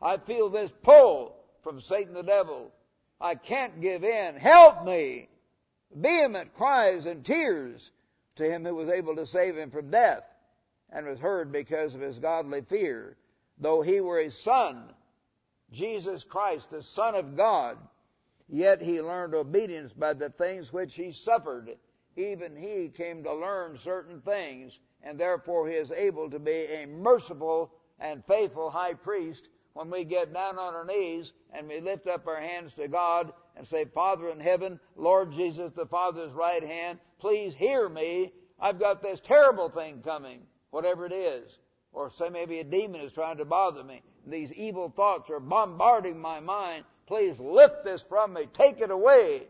[0.00, 2.72] I feel this pull from Satan the devil.
[3.20, 4.36] I can't give in.
[4.36, 5.28] Help me!
[5.94, 7.90] Vehement cries and tears
[8.36, 10.22] to him who was able to save him from death
[10.90, 13.16] and was heard because of his godly fear.
[13.58, 14.94] Though he were a son,
[15.72, 17.76] Jesus Christ, the Son of God,
[18.48, 21.76] yet he learned obedience by the things which he suffered.
[22.16, 26.86] even he came to learn certain things, and therefore he is able to be a
[26.86, 27.70] merciful
[28.00, 32.26] and faithful high priest when we get down on our knees and we lift up
[32.26, 36.98] our hands to God and say, Father in heaven, Lord Jesus, the Father's right hand,
[37.18, 38.32] please hear me.
[38.60, 40.40] I've got this terrible thing coming,
[40.70, 41.58] whatever it is.
[41.92, 44.02] Or say maybe a demon is trying to bother me.
[44.26, 46.84] These evil thoughts are bombarding my mind.
[47.06, 48.46] Please lift this from me.
[48.52, 49.44] Take it away.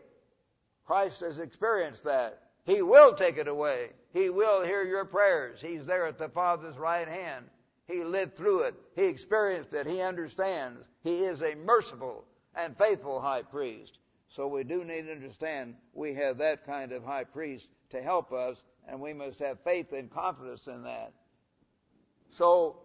[0.85, 2.48] Christ has experienced that.
[2.65, 3.91] He will take it away.
[4.13, 5.61] He will hear your prayers.
[5.61, 7.45] He's there at the Father's right hand.
[7.87, 8.75] He lived through it.
[8.95, 9.87] He experienced it.
[9.87, 10.83] He understands.
[11.03, 13.99] He is a merciful and faithful high priest.
[14.27, 18.31] So we do need to understand we have that kind of high priest to help
[18.31, 21.13] us, and we must have faith and confidence in that.
[22.29, 22.77] So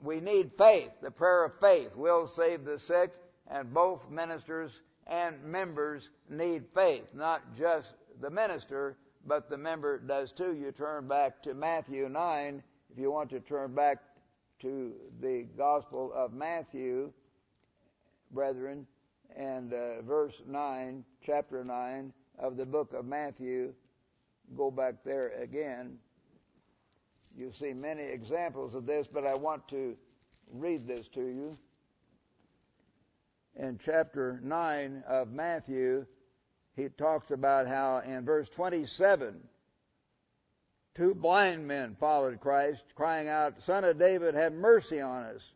[0.00, 0.90] we need faith.
[1.00, 3.12] The prayer of faith will save the sick,
[3.50, 8.96] and both ministers and members need faith, not just the minister,
[9.26, 10.54] but the member does too.
[10.54, 13.98] You turn back to Matthew 9 if you want to turn back
[14.60, 17.12] to the Gospel of Matthew,
[18.30, 18.86] brethren,
[19.36, 23.72] and uh, verse 9, chapter 9 of the book of Matthew.
[24.56, 25.98] Go back there again.
[27.36, 29.96] You see many examples of this, but I want to
[30.52, 31.56] read this to you.
[33.56, 36.06] In chapter 9 of Matthew,
[36.76, 39.40] he talks about how in verse 27,
[40.94, 45.52] two blind men followed Christ, crying out, Son of David, have mercy on us.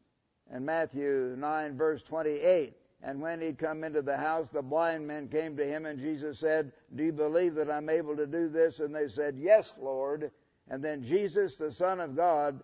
[0.51, 5.29] And Matthew 9 verse 28, and when he'd come into the house, the blind men
[5.29, 8.81] came to him and Jesus said, Do you believe that I'm able to do this?
[8.81, 10.31] And they said, Yes, Lord.
[10.69, 12.63] And then Jesus, the Son of God,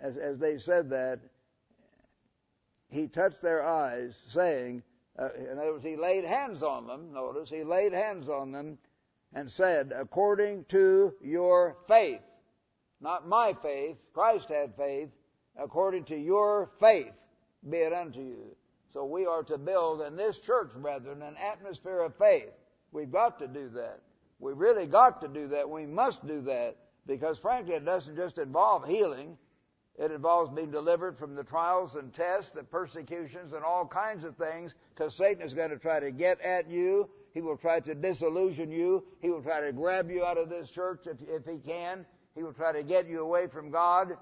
[0.00, 1.20] as, as they said that,
[2.88, 4.82] he touched their eyes, saying,
[5.18, 7.12] uh, in other words, he laid hands on them.
[7.12, 8.78] Notice, he laid hands on them
[9.32, 12.22] and said, according to your faith,
[13.00, 15.10] not my faith, Christ had faith,
[15.56, 17.26] according to your faith
[17.68, 18.56] be it unto you.
[18.92, 22.52] So we are to build in this church, brethren, an atmosphere of faith.
[22.92, 24.00] We've got to do that.
[24.38, 25.68] We've really got to do that.
[25.68, 29.36] We must do that because frankly it doesn't just involve healing.
[29.98, 34.36] It involves being delivered from the trials and tests, the persecutions and all kinds of
[34.36, 37.94] things because Satan is going to try to get at you he will try to
[37.94, 39.04] disillusion you.
[39.20, 42.06] He will try to grab you out of this church if, if he can.
[42.34, 44.16] He will try to get you away from God.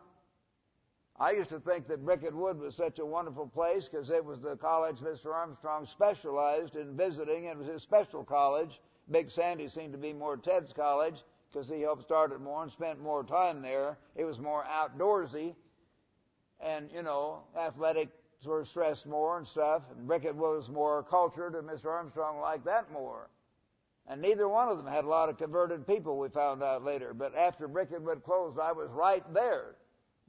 [1.17, 4.41] I used to think that Bricket Wood was such a wonderful place because it was
[4.41, 5.33] the college Mr.
[5.33, 7.45] Armstrong specialized in visiting.
[7.45, 8.81] It was his special college.
[9.13, 11.23] Big Sandy seemed to be more Ted's college
[11.53, 13.97] because he helped start it more and spent more time there.
[14.17, 15.55] It was more outdoorsy
[16.61, 18.09] and, you know, athletic
[18.45, 21.87] were stressed more and stuff, and Bricket was more cultured, and Mr.
[21.87, 23.31] Armstrong liked that more.
[24.07, 27.15] And neither one of them had a lot of converted people, we found out later.
[27.15, 29.77] But after Bricketwood closed, I was right there,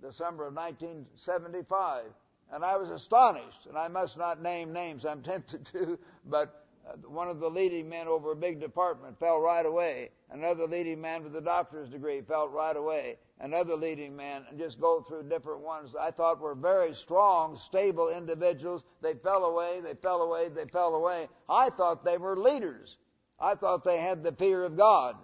[0.02, 2.06] December of 1975.
[2.54, 6.94] And I was astonished, and I must not name names, I'm tempted to, but Uh,
[7.08, 10.10] one of the leading men over a big department fell right away.
[10.30, 13.18] Another leading man with a doctor's degree fell right away.
[13.40, 18.10] Another leading man, and just go through different ones I thought were very strong, stable
[18.10, 18.84] individuals.
[19.02, 21.28] They fell away, they fell away, they fell away.
[21.50, 22.98] I thought they were leaders.
[23.40, 25.18] I thought they had the fear of God.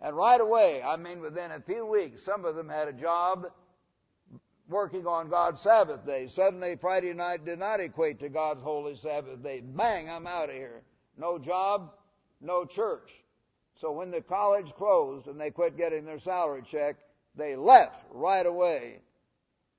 [0.00, 3.46] And right away, I mean within a few weeks, some of them had a job
[4.68, 6.28] working on God's Sabbath day.
[6.28, 9.60] Suddenly Friday night did not equate to God's holy Sabbath day.
[9.60, 10.82] Bang, I'm out of here.
[11.20, 11.92] No job,
[12.40, 13.10] no church.
[13.74, 16.96] So when the college closed and they quit getting their salary check,
[17.36, 19.00] they left right away.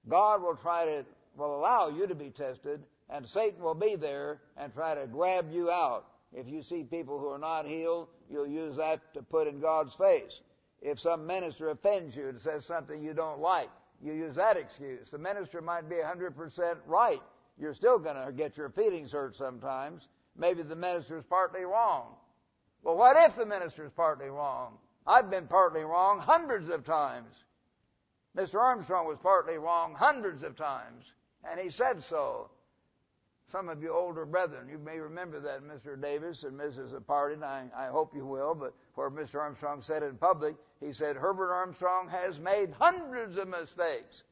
[0.08, 4.40] God will try to, will allow you to be tested and Satan will be there
[4.56, 6.06] and try to grab you out.
[6.32, 9.96] If you see people who are not healed, you'll use that to put in God's
[9.96, 10.42] face.
[10.82, 13.70] If some minister offends you and says something you don't like,
[14.02, 15.10] you use that excuse.
[15.10, 17.22] The minister might be 100% right.
[17.60, 20.08] You're still going to get your feelings hurt sometimes.
[20.38, 22.16] Maybe the minister is partly wrong.
[22.84, 24.78] Well, what if the minister is partly wrong?
[25.06, 27.44] I've been partly wrong hundreds of times.
[28.36, 28.60] Mr.
[28.60, 31.06] Armstrong was partly wrong hundreds of times,
[31.44, 32.50] and he said so.
[33.48, 36.02] Some of you older brethren, you may remember that Mr.
[36.02, 37.06] Davis and Mrs.
[37.06, 39.42] Pardon, I, I hope you will, but where Mr.
[39.42, 44.24] Armstrong said in public, he said, Herbert Armstrong has made hundreds of mistakes,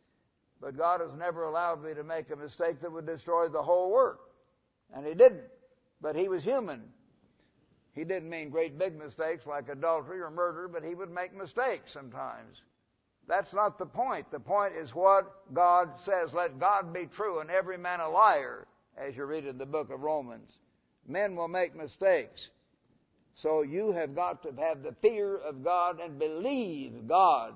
[0.61, 3.91] but God has never allowed me to make a mistake that would destroy the whole
[3.91, 4.21] work.
[4.93, 5.43] And he didn't.
[6.01, 6.83] But he was human.
[7.93, 11.91] He didn't mean great big mistakes like adultery or murder, but he would make mistakes
[11.91, 12.61] sometimes.
[13.27, 14.31] That's not the point.
[14.31, 16.33] The point is what God says.
[16.33, 18.65] Let God be true and every man a liar,
[18.97, 20.59] as you read in the book of Romans.
[21.07, 22.49] Men will make mistakes.
[23.35, 27.53] So you have got to have the fear of God and believe God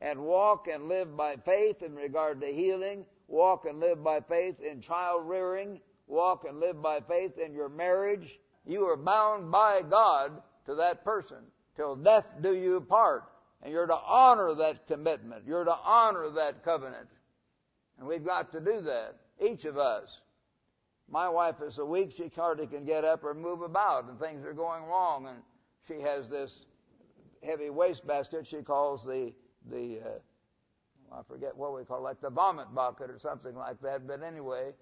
[0.00, 4.60] and walk and live by faith in regard to healing, walk and live by faith
[4.60, 5.80] in child rearing,
[6.12, 8.38] walk and live by faith in your marriage.
[8.66, 11.38] You are bound by God to that person
[11.74, 13.24] till death do you part.
[13.62, 15.44] And you're to honor that commitment.
[15.46, 17.08] You're to honor that covenant.
[17.98, 20.20] And we've got to do that, each of us.
[21.08, 24.44] My wife is so weak she hardly can get up or move about and things
[24.44, 25.38] are going wrong and
[25.86, 26.66] she has this
[27.42, 29.32] heavy wastebasket she calls the,
[29.70, 33.80] the, uh, I forget what we call it, like the vomit bucket or something like
[33.82, 34.06] that.
[34.06, 34.72] But anyway,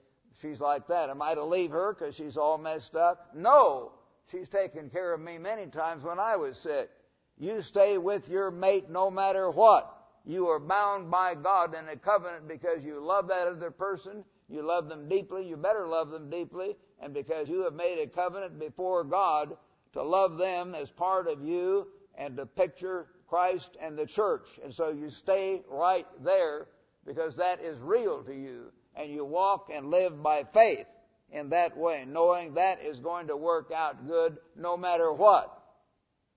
[0.41, 1.11] she's like that.
[1.11, 3.31] Am I to leave her because she's all messed up?
[3.35, 3.93] No.
[4.31, 6.91] She's taken care of me many times when I was sick.
[7.39, 9.97] You stay with your mate no matter what.
[10.25, 14.63] You are bound by God in a covenant because you love that other person you
[14.63, 15.47] love them deeply.
[15.47, 16.77] You better love them deeply.
[17.01, 19.57] And because you have made a covenant before God
[19.93, 24.59] to love them as part of you and to picture Christ and the church.
[24.63, 26.67] And so you stay right there
[27.07, 28.73] because that is real to you.
[28.97, 30.87] And you walk and live by faith
[31.33, 35.63] in that way, knowing that is going to work out good no matter what.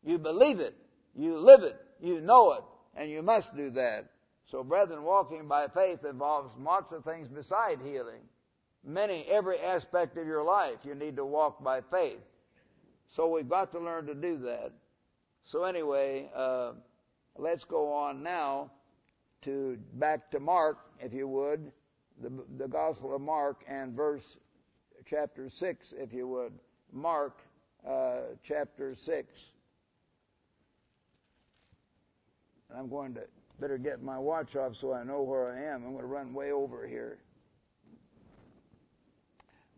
[0.04, 0.76] You believe it.
[1.16, 1.80] You live it.
[2.00, 2.64] You know it.
[2.96, 4.06] And you must do that.
[4.46, 8.22] So, brethren, walking by faith involves lots of things beside healing.
[8.86, 12.20] Many, every aspect of your life, you need to walk by faith.
[13.08, 14.72] So we've got to learn to do that.
[15.44, 16.72] So anyway, uh,
[17.38, 18.72] let's go on now
[19.44, 21.72] to back to Mark, if you would,
[22.22, 24.38] the, the Gospel of Mark and verse
[25.06, 26.54] chapter six, if you would.
[26.92, 27.40] Mark
[27.88, 29.34] uh, chapter six.
[32.76, 33.22] I'm going to
[33.60, 35.86] Better get my watch off so I know where I am.
[35.86, 37.20] I'm going to run way over here.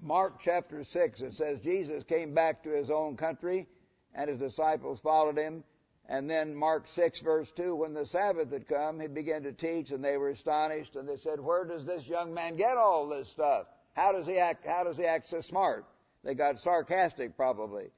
[0.01, 3.67] Mark chapter 6, it says, Jesus came back to his own country,
[4.13, 5.63] and his disciples followed him.
[6.07, 9.91] And then Mark 6 verse 2, when the Sabbath had come, he began to teach,
[9.91, 13.27] and they were astonished, and they said, where does this young man get all this
[13.27, 13.67] stuff?
[13.93, 15.85] How does he act, how does he act so smart?
[16.23, 17.89] They got sarcastic probably.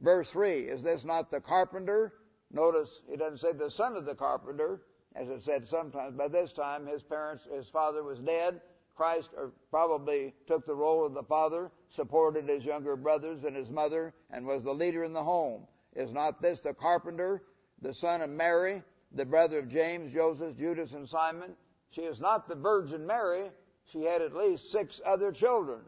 [0.00, 2.14] Verse 3, is this not the carpenter?
[2.50, 4.80] Notice, he doesn't say the son of the carpenter,
[5.14, 6.16] as it said sometimes.
[6.16, 8.60] By this time, his parents, his father was dead.
[8.96, 13.70] Christ uh, probably took the role of the father, supported his younger brothers and his
[13.70, 15.66] mother, and was the leader in the home.
[15.96, 17.42] Is not this the carpenter,
[17.82, 21.54] the son of Mary, the brother of James, Joseph, Judas, and Simon?
[21.90, 23.50] She is not the Virgin Mary.
[23.86, 25.80] She had at least six other children.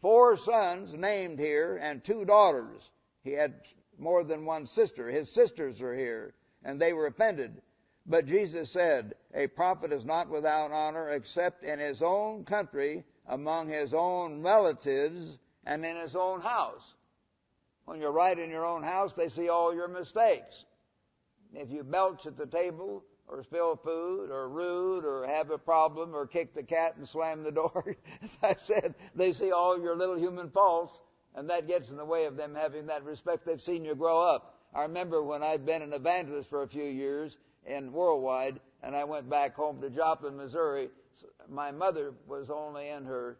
[0.00, 2.90] Four sons named here and two daughters.
[3.24, 3.54] He had
[3.98, 5.08] more than one sister.
[5.08, 6.34] His sisters are here,
[6.64, 7.62] and they were offended.
[8.06, 13.68] But Jesus said, a prophet is not without honor except in his own country, among
[13.68, 16.94] his own relatives, and in his own house.
[17.84, 20.64] When you're right in your own house, they see all your mistakes.
[21.54, 26.14] If you belch at the table, or spill food, or rude, or have a problem,
[26.14, 29.96] or kick the cat and slam the door, as I said, they see all your
[29.96, 31.00] little human faults,
[31.34, 33.44] and that gets in the way of them having that respect.
[33.44, 34.54] They've seen you grow up.
[34.74, 37.38] I remember when I'd been an evangelist for a few years,
[37.68, 40.88] in Worldwide, and I went back home to Joplin, Missouri.
[41.48, 43.38] My mother was only in her,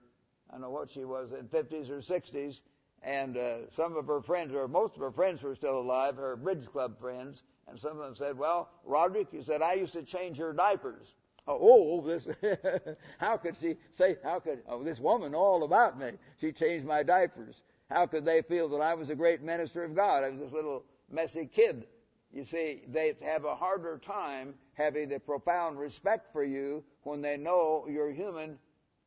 [0.49, 2.61] I don't know what she was, in 50s or 60s,
[3.03, 6.37] and uh, some of her friends, or most of her friends were still alive, her
[6.37, 10.03] bridge club friends, and some of them said, well, Roderick, you said, I used to
[10.03, 11.15] change your diapers.
[11.47, 12.29] Oh, oh this,
[13.19, 16.13] how could she say, how could, oh, this woman all about me.
[16.41, 17.63] She changed my diapers.
[17.91, 20.25] How could they feel that I was a great minister of God?
[20.25, 21.87] I was this little messy kid
[22.33, 27.37] you see, they have a harder time having the profound respect for you when they
[27.37, 28.59] know your human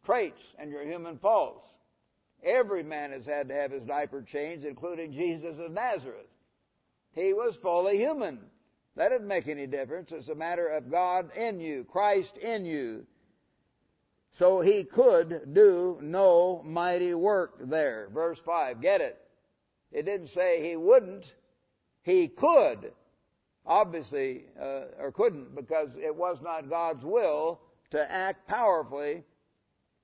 [0.04, 1.70] traits and your human faults.
[2.44, 6.28] Every man has had to have his diaper changed, including Jesus of Nazareth.
[7.14, 8.40] He was fully human.
[8.96, 10.12] That doesn't make any difference.
[10.12, 13.06] It's a matter of God in you, Christ in you.
[14.32, 18.10] So he could do no mighty work there.
[18.14, 18.82] Verse 5.
[18.82, 19.20] Get it?
[19.92, 21.34] It didn't say he wouldn't.
[22.04, 22.92] He could
[23.66, 27.62] obviously, uh, or couldn't, because it was not God's will
[27.92, 29.24] to act powerfully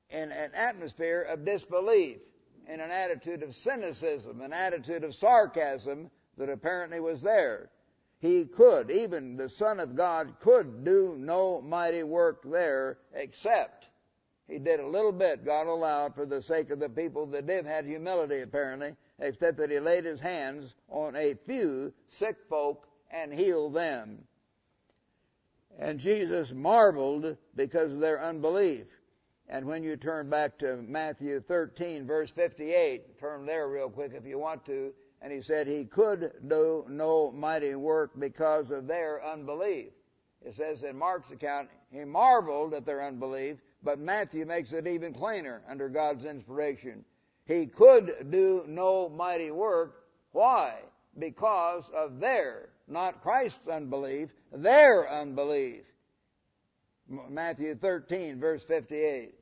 [0.10, 2.20] in an atmosphere of disbelief,
[2.68, 7.70] in an attitude of cynicism, an attitude of sarcasm that apparently was there.
[8.20, 13.89] He could, even the Son of God could do no mighty work there except
[14.47, 17.66] he did a little bit, God allowed, for the sake of the people that did
[17.66, 23.34] have humility apparently, except that he laid his hands on a few sick folk and
[23.34, 24.24] healed them.
[25.78, 28.88] And Jesus marveled because of their unbelief.
[29.50, 34.26] And when you turn back to Matthew 13 verse 58, turn there real quick if
[34.26, 39.26] you want to, and he said he could do no mighty work because of their
[39.26, 39.91] unbelief.
[40.45, 45.14] It says in Mark's account, he marveled at their unbelief, but Matthew makes it even
[45.14, 47.06] plainer under God's inspiration.
[47.45, 50.04] He could do no mighty work.
[50.34, 50.76] Why?
[51.18, 55.84] Because of their, not Christ's unbelief, their unbelief.
[57.30, 59.37] Matthew 13 verse 58.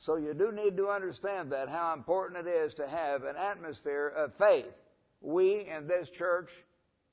[0.00, 4.08] So you do need to understand that, how important it is to have an atmosphere
[4.08, 4.72] of faith.
[5.20, 6.50] We in this church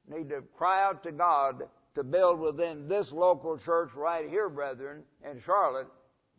[0.07, 1.63] need to cry out to God
[1.95, 5.89] to build within this local church right here, brethren, in Charlotte,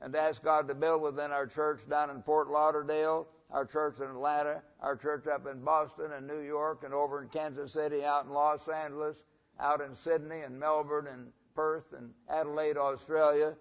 [0.00, 3.98] and to ask God to build within our church down in Fort Lauderdale, our church
[3.98, 8.06] in Atlanta, our church up in Boston and New York and over in Kansas City,
[8.06, 9.22] out in Los Angeles,
[9.60, 13.54] out in Sydney and Melbourne and Perth and Adelaide, Australia,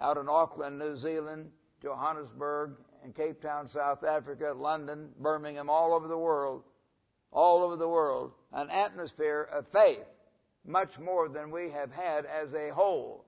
[0.00, 1.52] out in Auckland, New Zealand,
[1.82, 6.62] Johannesburg, and Cape Town, South Africa, London, Birmingham, all over the world,
[7.32, 10.04] all over the world, an atmosphere of faith,
[10.66, 13.24] much more than we have had as a whole.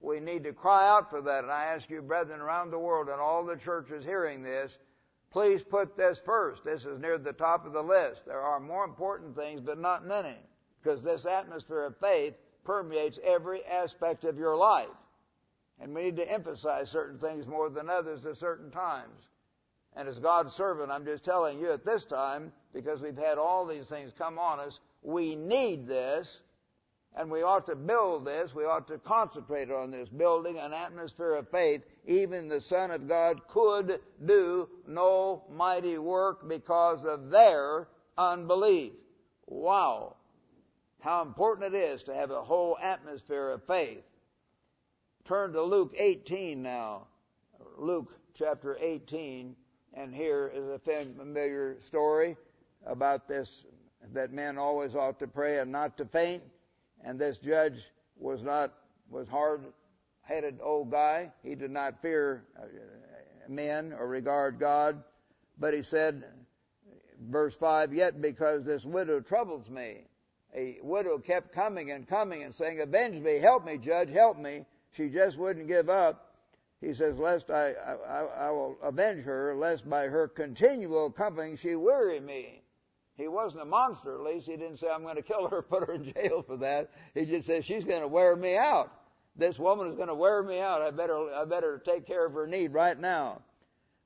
[0.00, 1.44] We need to cry out for that.
[1.44, 4.78] And I ask you, brethren, around the world and all the churches hearing this,
[5.30, 6.64] please put this first.
[6.64, 8.26] This is near the top of the list.
[8.26, 10.36] There are more important things, but not many.
[10.82, 12.34] Because this atmosphere of faith
[12.64, 14.88] permeates every aspect of your life.
[15.80, 19.28] And we need to emphasize certain things more than others at certain times.
[19.94, 23.64] And as God's servant, I'm just telling you at this time, because we've had all
[23.66, 26.40] these things come on us, we need this,
[27.16, 31.34] and we ought to build this, we ought to concentrate on this, building an atmosphere
[31.34, 31.82] of faith.
[32.06, 38.92] Even the Son of God could do no mighty work because of their unbelief.
[39.46, 40.16] Wow.
[41.00, 44.04] How important it is to have a whole atmosphere of faith.
[45.26, 47.08] Turn to Luke 18 now.
[47.78, 49.56] Luke chapter 18,
[49.94, 52.36] and here is a familiar story
[52.86, 53.64] about this
[54.12, 56.44] that men always ought to pray and not to faint.
[57.04, 58.72] And this judge was not
[59.10, 61.32] was hard-headed old guy.
[61.42, 62.66] He did not fear uh,
[63.48, 65.02] men or regard God,
[65.58, 66.22] but he said,
[67.20, 70.04] verse five, yet because this widow troubles me.
[70.54, 74.64] A widow kept coming and coming and saying, avenge me, help me, judge, help me
[74.96, 76.34] she just wouldn't give up.
[76.80, 81.74] He says, lest I, I, I will avenge her, lest by her continual coming she
[81.74, 82.62] weary me.
[83.16, 84.46] He wasn't a monster, at least.
[84.46, 86.90] He didn't say, I'm going to kill her, put her in jail for that.
[87.14, 88.92] He just said, she's going to wear me out.
[89.36, 90.82] This woman is going to wear me out.
[90.82, 93.42] I better, I better take care of her need right now.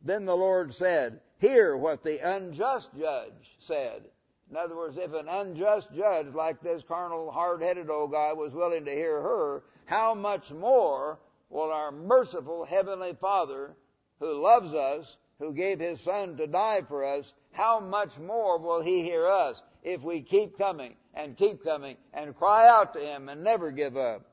[0.03, 4.03] Then the Lord said, hear what the unjust judge said.
[4.51, 8.85] In other words, if an unjust judge like this carnal, hard-headed old guy was willing
[8.85, 11.19] to hear her, how much more
[11.49, 13.75] will our merciful Heavenly Father,
[14.21, 18.81] who loves us, who gave His Son to die for us, how much more will
[18.81, 23.29] He hear us if we keep coming and keep coming and cry out to Him
[23.29, 24.31] and never give up?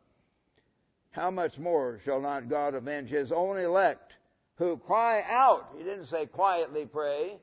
[1.09, 4.13] How much more shall not God avenge His own elect
[4.57, 5.73] who cry out?
[5.75, 7.39] He didn't say quietly pray.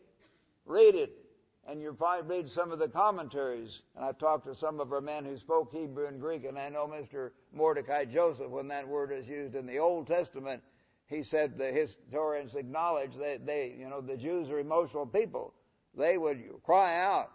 [0.67, 1.24] Read it
[1.67, 3.83] and probably read some of the commentaries.
[3.97, 6.69] And I've talked to some of our men who spoke Hebrew and Greek, and I
[6.69, 7.31] know Mr.
[7.53, 10.62] Mordecai Joseph, when that word is used in the Old Testament,
[11.07, 15.55] he said the historians acknowledge that they, you know, the Jews are emotional people.
[15.97, 17.31] They would cry out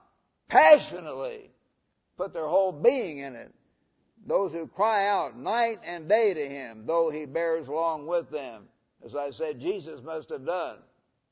[0.47, 1.49] passionately,
[2.17, 3.53] put their whole being in it.
[4.25, 8.67] Those who cry out night and day to him, though he bears along with them.
[9.03, 10.79] As I said, Jesus must have done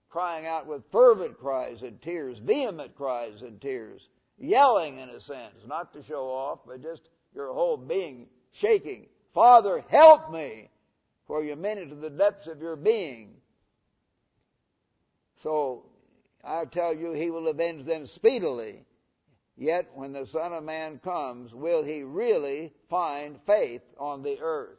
[0.10, 5.56] crying out with fervent cries and tears, vehement cries and tears, yelling in a sense,
[5.66, 9.08] not to show off, but just your whole being shaking.
[9.34, 10.70] Father, help me!
[11.26, 13.36] For you meant it to the depths of your being.
[15.44, 15.86] So,
[16.44, 18.86] I tell you, he will avenge them speedily.
[19.58, 24.78] Yet, when the Son of Man comes, will he really find faith on the earth?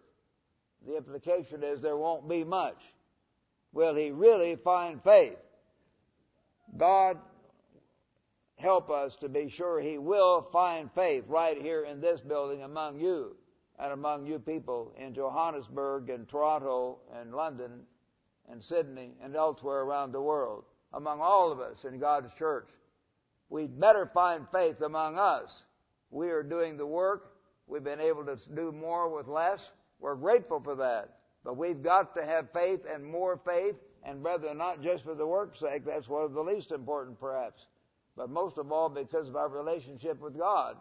[0.86, 2.80] The implication is there won't be much
[3.78, 5.38] will he really find faith?
[6.76, 7.16] God
[8.56, 12.98] help us to be sure he will find faith right here in this building among
[12.98, 13.36] you
[13.78, 17.70] and among you people in Johannesburg and Toronto and London
[18.50, 20.64] and Sydney and elsewhere around the world.
[20.92, 22.70] Among all of us in God's church.
[23.48, 25.62] We'd better find faith among us.
[26.10, 27.36] We are doing the work.
[27.68, 29.70] We've been able to do more with less.
[30.00, 31.17] We're grateful for that.
[31.48, 35.26] But we've got to have faith and more faith, and brethren, not just for the
[35.26, 37.68] work's sake, that's one of the least important perhaps,
[38.18, 40.76] but most of all because of our relationship with God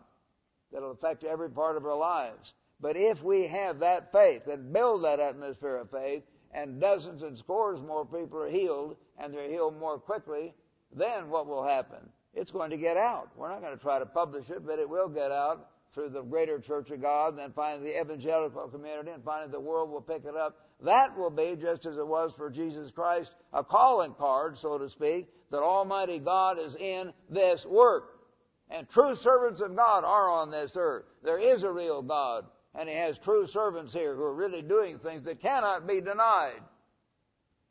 [0.73, 2.51] that'll affect every part of our lives.
[2.81, 7.37] But if we have that faith and build that atmosphere of faith, and dozens and
[7.37, 10.53] scores more people are healed, and they're healed more quickly,
[10.91, 12.09] then what will happen?
[12.37, 13.29] it's going to get out.
[13.35, 16.21] We're not going to try to publish it, but it will get out through the
[16.21, 20.01] greater church of God, and then finally the evangelical community, and finally the world will
[20.01, 20.57] pick it up.
[20.81, 24.89] That will be, just as it was for Jesus Christ, a calling card, so to
[24.89, 28.19] speak, that Almighty God is in this work.
[28.69, 31.05] And true servants of God are on this earth.
[31.23, 34.99] There is a real God, and He has true servants here who are really doing
[34.99, 36.61] things that cannot be denied.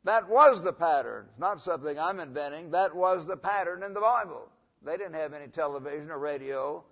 [0.03, 2.71] That was the pattern, not something I'm inventing.
[2.71, 4.49] That was the pattern in the Bible.
[4.83, 6.83] They didn't have any television or radio.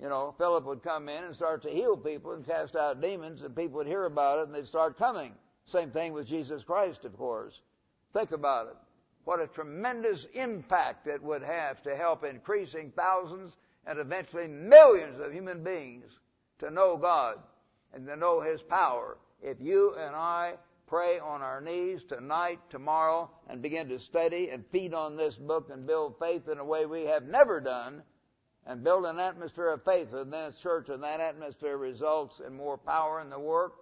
[0.00, 3.42] You know, Philip would come in and start to heal people and cast out demons,
[3.42, 5.34] and people would hear about it and they'd start coming.
[5.64, 7.60] Same thing with Jesus Christ, of course.
[8.12, 8.76] Think about it.
[9.24, 15.32] What a tremendous impact it would have to help increasing thousands and eventually millions of
[15.32, 16.20] human beings
[16.60, 17.38] to know God
[17.92, 20.54] and to know His power if you and I
[20.86, 25.68] pray on our knees tonight, tomorrow, and begin to study and feed on this book
[25.70, 28.02] and build faith in a way we have never done,
[28.68, 32.76] and build an atmosphere of faith in this church, and that atmosphere results in more
[32.76, 33.72] power in the work,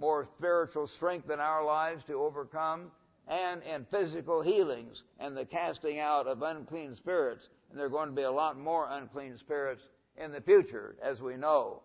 [0.00, 2.90] more spiritual strength in our lives to overcome,
[3.28, 7.50] and in physical healings and the casting out of unclean spirits.
[7.70, 11.20] And there are going to be a lot more unclean spirits in the future, as
[11.20, 11.82] we know.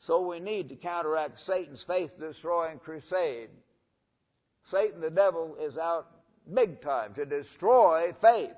[0.00, 3.48] So we need to counteract Satan's faith destroying crusade.
[4.64, 6.08] Satan, the devil, is out
[6.52, 8.54] big time to destroy faith.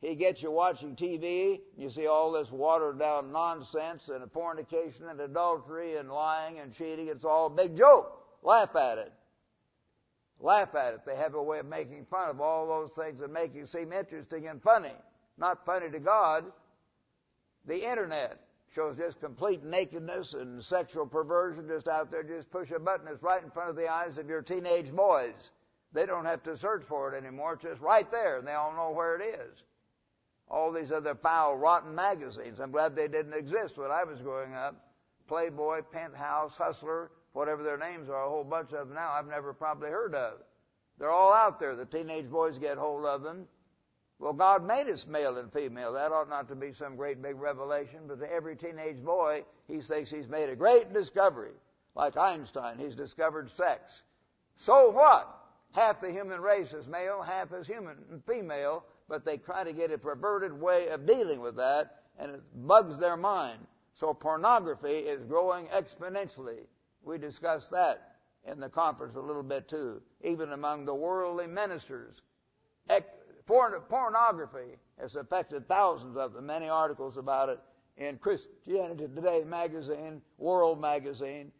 [0.00, 5.08] He gets you watching TV, and you see all this watered down nonsense and fornication
[5.08, 7.08] and adultery and lying and cheating.
[7.08, 8.22] It's all a big joke.
[8.42, 9.12] Laugh at it.
[10.38, 11.00] Laugh at it.
[11.06, 13.92] They have a way of making fun of all those things that make you seem
[13.92, 14.92] interesting and funny.
[15.38, 16.44] Not funny to God.
[17.64, 18.38] The internet
[18.72, 22.22] shows just complete nakedness and sexual perversion just out there.
[22.22, 23.08] Just push a button.
[23.08, 25.50] It's right in front of the eyes of your teenage boys.
[25.92, 27.54] They don't have to search for it anymore.
[27.54, 29.62] It's just right there and they all know where it is.
[30.48, 32.60] All these other foul, rotten magazines.
[32.60, 34.76] I'm glad they didn't exist when I was growing up.
[35.26, 39.52] Playboy, Penthouse, Hustler, whatever their names are, a whole bunch of them now I've never
[39.52, 40.38] probably heard of.
[40.98, 41.74] They're all out there.
[41.74, 43.46] The teenage boys get hold of them.
[44.18, 45.92] Well, God made us male and female.
[45.92, 49.80] That ought not to be some great big revelation, but to every teenage boy, he
[49.80, 51.52] thinks he's made a great discovery.
[51.94, 54.02] Like Einstein, he's discovered sex.
[54.56, 55.38] So what?
[55.72, 59.72] Half the human race is male, half is human and female, but they try to
[59.72, 63.58] get a perverted way of dealing with that, and it bugs their mind.
[63.94, 66.66] So pornography is growing exponentially.
[67.02, 70.02] We discussed that in the conference a little bit too.
[70.22, 72.20] Even among the worldly ministers,
[73.46, 76.46] pornography has affected thousands of them.
[76.46, 77.60] Many articles about it
[77.96, 81.52] in Christianity Today magazine, World magazine,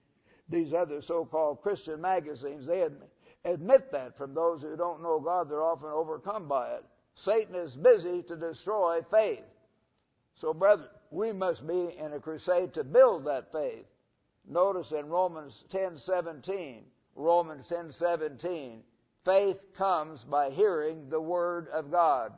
[0.48, 2.66] these other so-called Christian magazines.
[2.66, 3.08] They admit,
[3.44, 6.84] admit that from those who don't know God, they're often overcome by it.
[7.16, 9.44] Satan is busy to destroy faith.
[10.34, 13.86] So, brethren, we must be in a crusade to build that faith.
[14.44, 16.84] Notice in Romans 10:17,
[17.14, 18.84] Romans 10:17,
[19.24, 22.34] faith comes by hearing the word of God.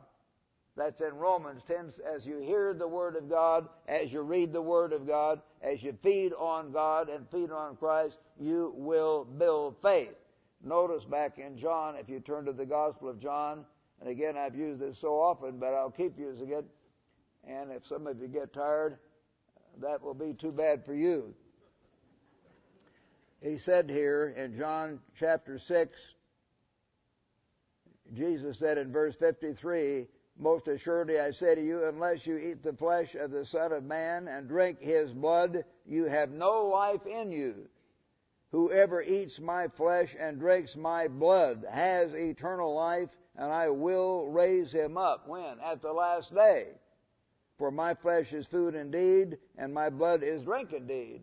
[0.75, 1.91] That's in Romans 10.
[2.05, 5.83] As you hear the word of God, as you read the word of God, as
[5.83, 10.15] you feed on God and feed on Christ, you will build faith.
[10.61, 13.65] Notice back in John, if you turn to the Gospel of John,
[13.99, 16.65] and again, I've used this so often, but I'll keep using it.
[17.47, 18.97] And if some of you get tired,
[19.81, 21.33] that will be too bad for you.
[23.41, 25.97] He said here in John chapter 6,
[28.13, 30.07] Jesus said in verse 53,
[30.37, 33.83] Most assuredly I say to you, unless you eat the flesh of the Son of
[33.83, 37.69] Man and drink his blood, you have no life in you.
[38.51, 44.71] Whoever eats my flesh and drinks my blood has eternal life, and I will raise
[44.71, 45.27] him up.
[45.27, 45.59] When?
[45.63, 46.67] At the last day.
[47.57, 51.21] For my flesh is food indeed, and my blood is drink indeed.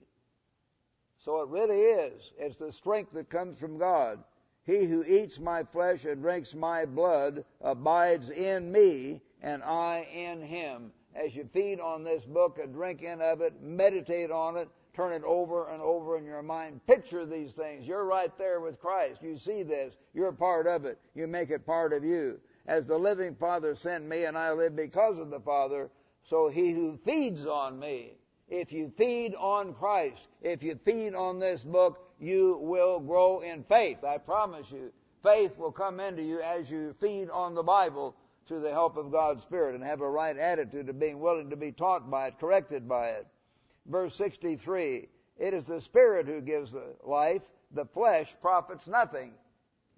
[1.19, 2.33] So it really is.
[2.39, 4.25] It's the strength that comes from God.
[4.65, 10.41] He who eats my flesh and drinks my blood abides in me, and I in
[10.41, 10.93] him.
[11.15, 15.13] As you feed on this book and drink in of it, meditate on it, turn
[15.13, 16.81] it over and over in your mind.
[16.87, 17.87] Picture these things.
[17.87, 19.23] You're right there with Christ.
[19.23, 19.99] You see this.
[20.15, 20.99] You're part of it.
[21.15, 22.41] You make it part of you.
[22.67, 25.91] As the living Father sent me and I live because of the Father,
[26.23, 28.15] so he who feeds on me,
[28.49, 33.65] if you feed on Christ, if you feed on this book, you will grow in
[33.65, 34.03] faith.
[34.03, 34.93] I promise you.
[35.23, 38.17] Faith will come into you as you feed on the Bible
[38.49, 41.57] through the help of God's Spirit and have a right attitude of being willing to
[41.57, 43.27] be taught by it, corrected by it
[43.89, 45.09] verse 63.
[45.39, 47.43] It is the Spirit who gives the life.
[47.73, 49.33] The flesh profits nothing.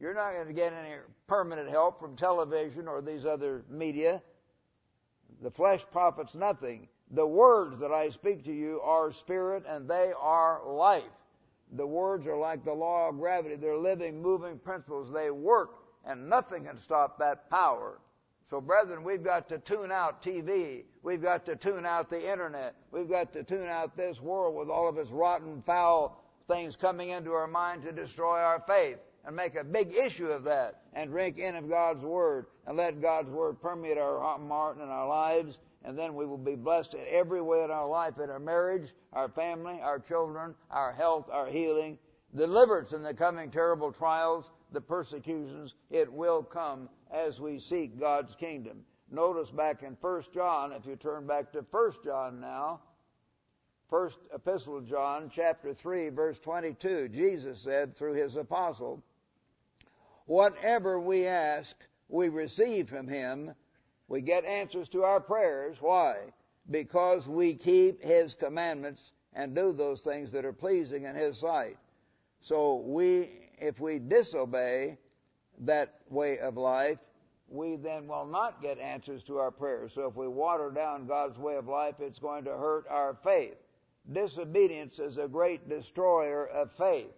[0.00, 0.96] You're not going to get any
[1.26, 4.22] permanent help from television or these other media.
[5.42, 6.88] The flesh profits nothing.
[7.10, 11.04] The words that I speak to you are spirit and they are life.
[11.72, 13.56] The words are like the law of gravity.
[13.56, 15.12] They're living, moving principles.
[15.12, 15.70] They work
[16.04, 17.98] and nothing can stop that power.
[18.48, 20.84] So brethren, we've got to tune out TV.
[21.02, 22.74] We've got to tune out the internet.
[22.90, 27.10] We've got to tune out this world with all of its rotten, foul things coming
[27.10, 28.96] into our mind to destroy our faith
[29.26, 33.02] and make a big issue of that and drink in of God's Word and let
[33.02, 37.04] God's Word permeate our heart and our lives and then we will be blessed in
[37.08, 41.46] every way in our life, in our marriage, our family, our children, our health, our
[41.46, 41.98] healing,
[42.34, 45.74] deliverance in the coming terrible trials, the persecutions.
[45.90, 48.84] It will come as we seek God's kingdom.
[49.10, 52.80] Notice back in 1 John, if you turn back to 1 John now,
[53.88, 59.02] First Epistle John, chapter 3, verse 22, Jesus said through his apostle,
[60.26, 61.74] Whatever we ask,
[62.10, 63.54] we receive from him.
[64.08, 65.78] We get answers to our prayers.
[65.80, 66.16] Why?
[66.70, 71.78] Because we keep his commandments and do those things that are pleasing in his sight.
[72.42, 74.98] So we, if we disobey
[75.60, 76.98] that way of life,
[77.48, 79.92] we then will not get answers to our prayers.
[79.94, 83.56] So if we water down God's way of life, it's going to hurt our faith.
[84.12, 87.12] Disobedience is a great destroyer of faith.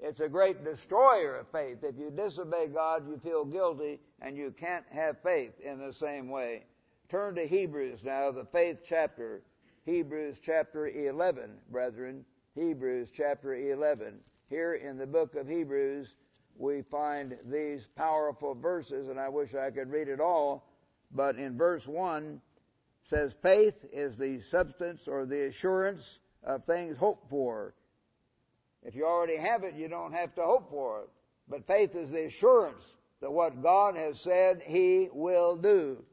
[0.00, 1.82] It's a great destroyer of faith.
[1.82, 6.28] If you disobey God, you feel guilty and you can't have faith in the same
[6.28, 6.64] way.
[7.08, 9.42] Turn to Hebrews now, the faith chapter.
[9.86, 12.24] Hebrews chapter 11, brethren.
[12.54, 14.20] Hebrews chapter 11.
[14.50, 16.14] Here in the book of Hebrews,
[16.58, 20.66] we find these powerful verses, and I wish I could read it all,
[21.12, 22.40] but in verse 1
[23.04, 27.74] says, Faith is the substance or the assurance of things hoped for.
[28.82, 31.08] If you already have it, you don't have to hope for it.
[31.48, 32.84] But faith is the assurance
[33.20, 36.04] that what God has said He will do.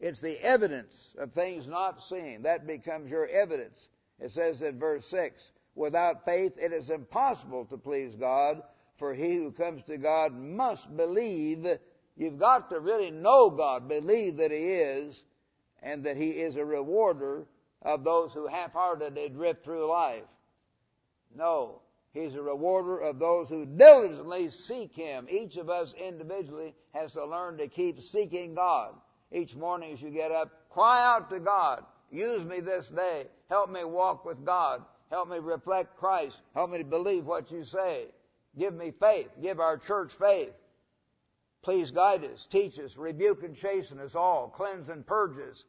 [0.00, 2.42] It's the evidence of things not seen.
[2.42, 3.88] That becomes your evidence.
[4.18, 8.62] It says in verse 6, without faith it is impossible to please God,
[8.98, 11.66] for he who comes to God must believe.
[12.16, 15.24] You've got to really know God, believe that He is,
[15.82, 17.46] and that He is a rewarder
[17.82, 20.22] of those who half-heartedly drift through life.
[21.36, 21.80] No.
[22.12, 25.26] He's a rewarder of those who diligently seek Him.
[25.28, 28.94] Each of us individually has to learn to keep seeking God.
[29.32, 31.84] Each morning as you get up, cry out to God.
[32.12, 33.26] Use me this day.
[33.50, 34.84] Help me walk with God.
[35.10, 36.40] Help me reflect Christ.
[36.54, 38.06] Help me to believe what you say.
[38.58, 39.30] Give me faith.
[39.42, 40.52] Give our church faith.
[41.62, 45.64] Please guide us, teach us, rebuke and chasten us all, cleanse and purge us,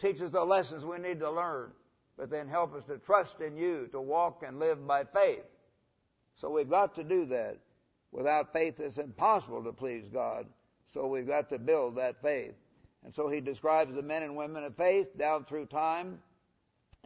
[0.00, 1.72] teach us the lessons we need to learn,
[2.16, 5.44] but then help us to trust in you, to walk and live by faith.
[6.36, 7.58] So we've got to do that.
[8.12, 10.46] Without faith, it's impossible to please God.
[10.86, 12.54] So we've got to build that faith.
[13.04, 16.20] And so he describes the men and women of faith down through time.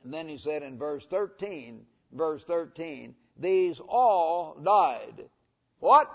[0.05, 1.81] And then he said in verse 13,
[2.13, 5.25] verse 13, these all died.
[5.81, 6.11] What?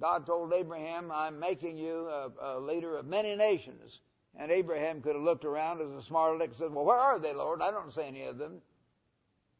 [0.00, 4.00] God told Abraham, I'm making you a, a leader of many nations.
[4.36, 7.18] And Abraham could have looked around as a smart aleck and said, well, where are
[7.18, 7.62] they, Lord?
[7.62, 8.60] I don't see any of them.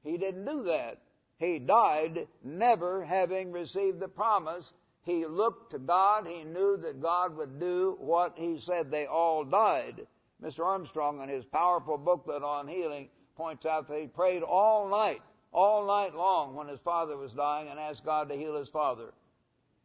[0.03, 1.01] He didn't do that.
[1.39, 4.73] He died never having received the promise.
[5.03, 6.27] He looked to God.
[6.27, 8.91] He knew that God would do what he said.
[8.91, 10.07] They all died.
[10.43, 10.65] Mr.
[10.65, 15.23] Armstrong, in his powerful booklet on healing, points out that he prayed all night,
[15.55, 19.15] all night long when his father was dying and asked God to heal his father.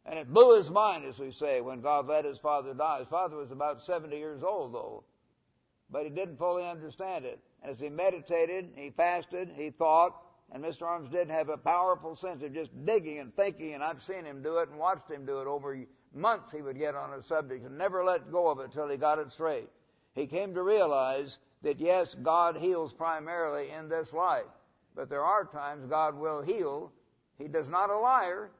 [0.04, 2.98] And it blew his mind, as we say, when God let his father die.
[2.98, 5.04] His father was about 70 years old, though.
[5.90, 7.38] But he didn't fully understand it.
[7.62, 10.22] And as he meditated, he fasted, he thought,
[10.52, 10.82] and Mr.
[10.82, 14.42] Arms did have a powerful sense of just digging and thinking, and I've seen him
[14.42, 15.78] do it and watched him do it over
[16.12, 18.96] months he would get on a subject and never let go of it till he
[18.96, 19.68] got it straight.
[20.14, 24.50] He came to realize that yes, God heals primarily in this life,
[24.94, 26.92] but there are times God will heal.
[27.38, 28.50] He does not a liar.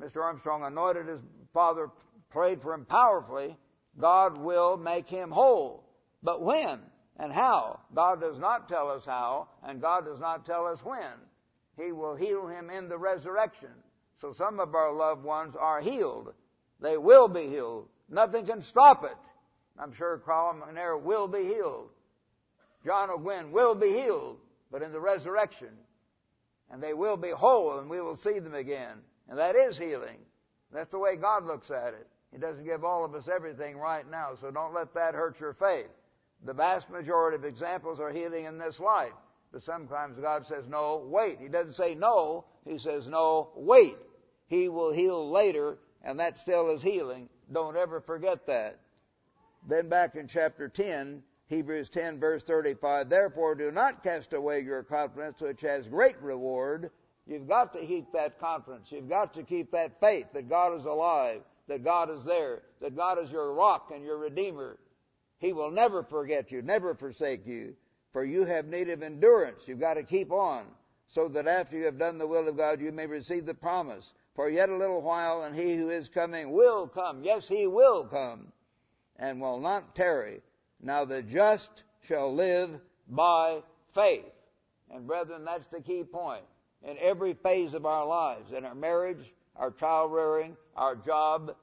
[0.00, 0.22] Mr.
[0.22, 1.20] Armstrong anointed his
[1.52, 1.90] father,
[2.30, 3.56] prayed for him powerfully.
[3.98, 5.84] God will make him whole.
[6.22, 6.80] But when?
[7.18, 7.80] and how.
[7.94, 11.02] God does not tell us how, and God does not tell us when.
[11.76, 13.70] He will heal him in the resurrection.
[14.16, 16.34] So some of our loved ones are healed.
[16.80, 17.88] They will be healed.
[18.08, 19.16] Nothing can stop it.
[19.78, 21.90] I'm sure Carl McNair will be healed.
[22.84, 24.38] John Ogwyn will be healed,
[24.70, 25.70] but in the resurrection.
[26.70, 28.98] And they will be whole and we will see them again.
[29.28, 30.18] And that is healing.
[30.72, 32.06] That's the way God looks at it.
[32.32, 35.54] He doesn't give all of us everything right now, so don't let that hurt your
[35.54, 35.88] faith.
[36.44, 39.14] The vast majority of examples are healing in this life.
[39.50, 41.38] But sometimes God says, no, wait.
[41.40, 42.44] He doesn't say no.
[42.66, 43.96] He says, no, wait.
[44.46, 47.30] He will heal later, and that still is healing.
[47.50, 48.78] Don't ever forget that.
[49.66, 54.82] Then back in chapter 10, Hebrews 10 verse 35, therefore do not cast away your
[54.82, 56.90] confidence which has great reward.
[57.26, 58.92] You've got to keep that confidence.
[58.92, 62.96] You've got to keep that faith that God is alive, that God is there, that
[62.96, 64.78] God is your rock and your redeemer.
[65.38, 67.74] He will never forget you, never forsake you,
[68.12, 69.66] for you have need of endurance.
[69.66, 70.66] You've got to keep on
[71.06, 74.12] so that after you have done the will of God, you may receive the promise.
[74.34, 77.24] For yet a little while and he who is coming will come.
[77.24, 78.52] Yes, he will come
[79.16, 80.42] and will not tarry.
[80.80, 83.62] Now the just shall live by
[83.94, 84.24] faith.
[84.90, 86.44] And brethren, that's the key point.
[86.82, 91.54] In every phase of our lives, in our marriage, our child rearing, our job,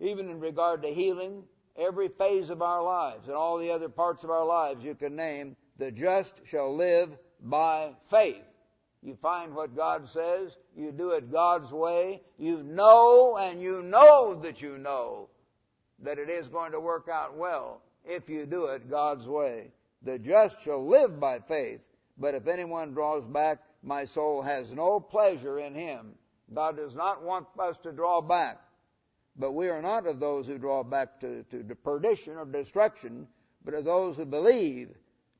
[0.00, 1.44] even in regard to healing,
[1.76, 5.14] every phase of our lives and all the other parts of our lives you can
[5.14, 7.10] name, the just shall live
[7.42, 8.42] by faith.
[9.02, 14.34] You find what God says, you do it God's way, you know and you know
[14.42, 15.29] that you know
[16.02, 19.72] that it is going to work out well if you do it God's way.
[20.02, 21.80] The just shall live by faith,
[22.16, 26.14] but if anyone draws back, my soul has no pleasure in him.
[26.52, 28.58] God does not want us to draw back,
[29.36, 33.26] but we are not of those who draw back to, to, to perdition or destruction,
[33.64, 34.88] but of those who believe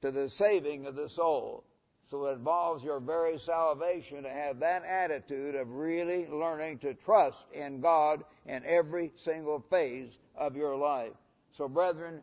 [0.03, 1.65] to the saving of the soul.
[2.11, 7.47] So it involves your very salvation to have that attitude of really learning to trust
[7.53, 11.13] in God in every single phase of your life.
[11.53, 12.23] So brethren,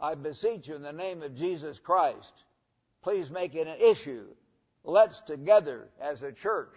[0.00, 2.32] I beseech you in the name of Jesus Christ,
[3.02, 4.26] please make it an issue.
[4.84, 6.74] Let's together as a church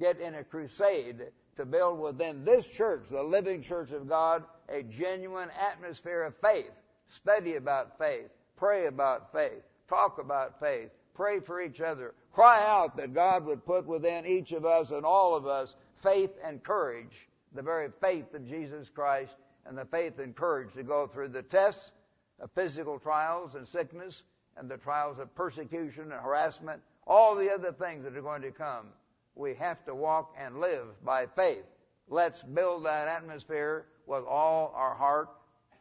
[0.00, 1.26] get in a crusade
[1.56, 6.70] to build within this church, the living church of God, a genuine atmosphere of faith.
[7.08, 8.30] Study about faith.
[8.56, 9.62] Pray about faith.
[9.88, 12.14] Talk about faith Pray for each other.
[12.32, 16.30] Cry out that God would put within each of us and all of us faith
[16.42, 19.34] and courage, the very faith of Jesus Christ
[19.66, 21.92] and the faith and courage to go through the tests
[22.40, 24.22] of physical trials and sickness
[24.56, 28.50] and the trials of persecution and harassment, all the other things that are going to
[28.50, 28.86] come.
[29.34, 31.64] We have to walk and live by faith.
[32.08, 35.30] Let's build that atmosphere with all our heart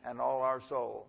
[0.06, 1.08] and all our soul.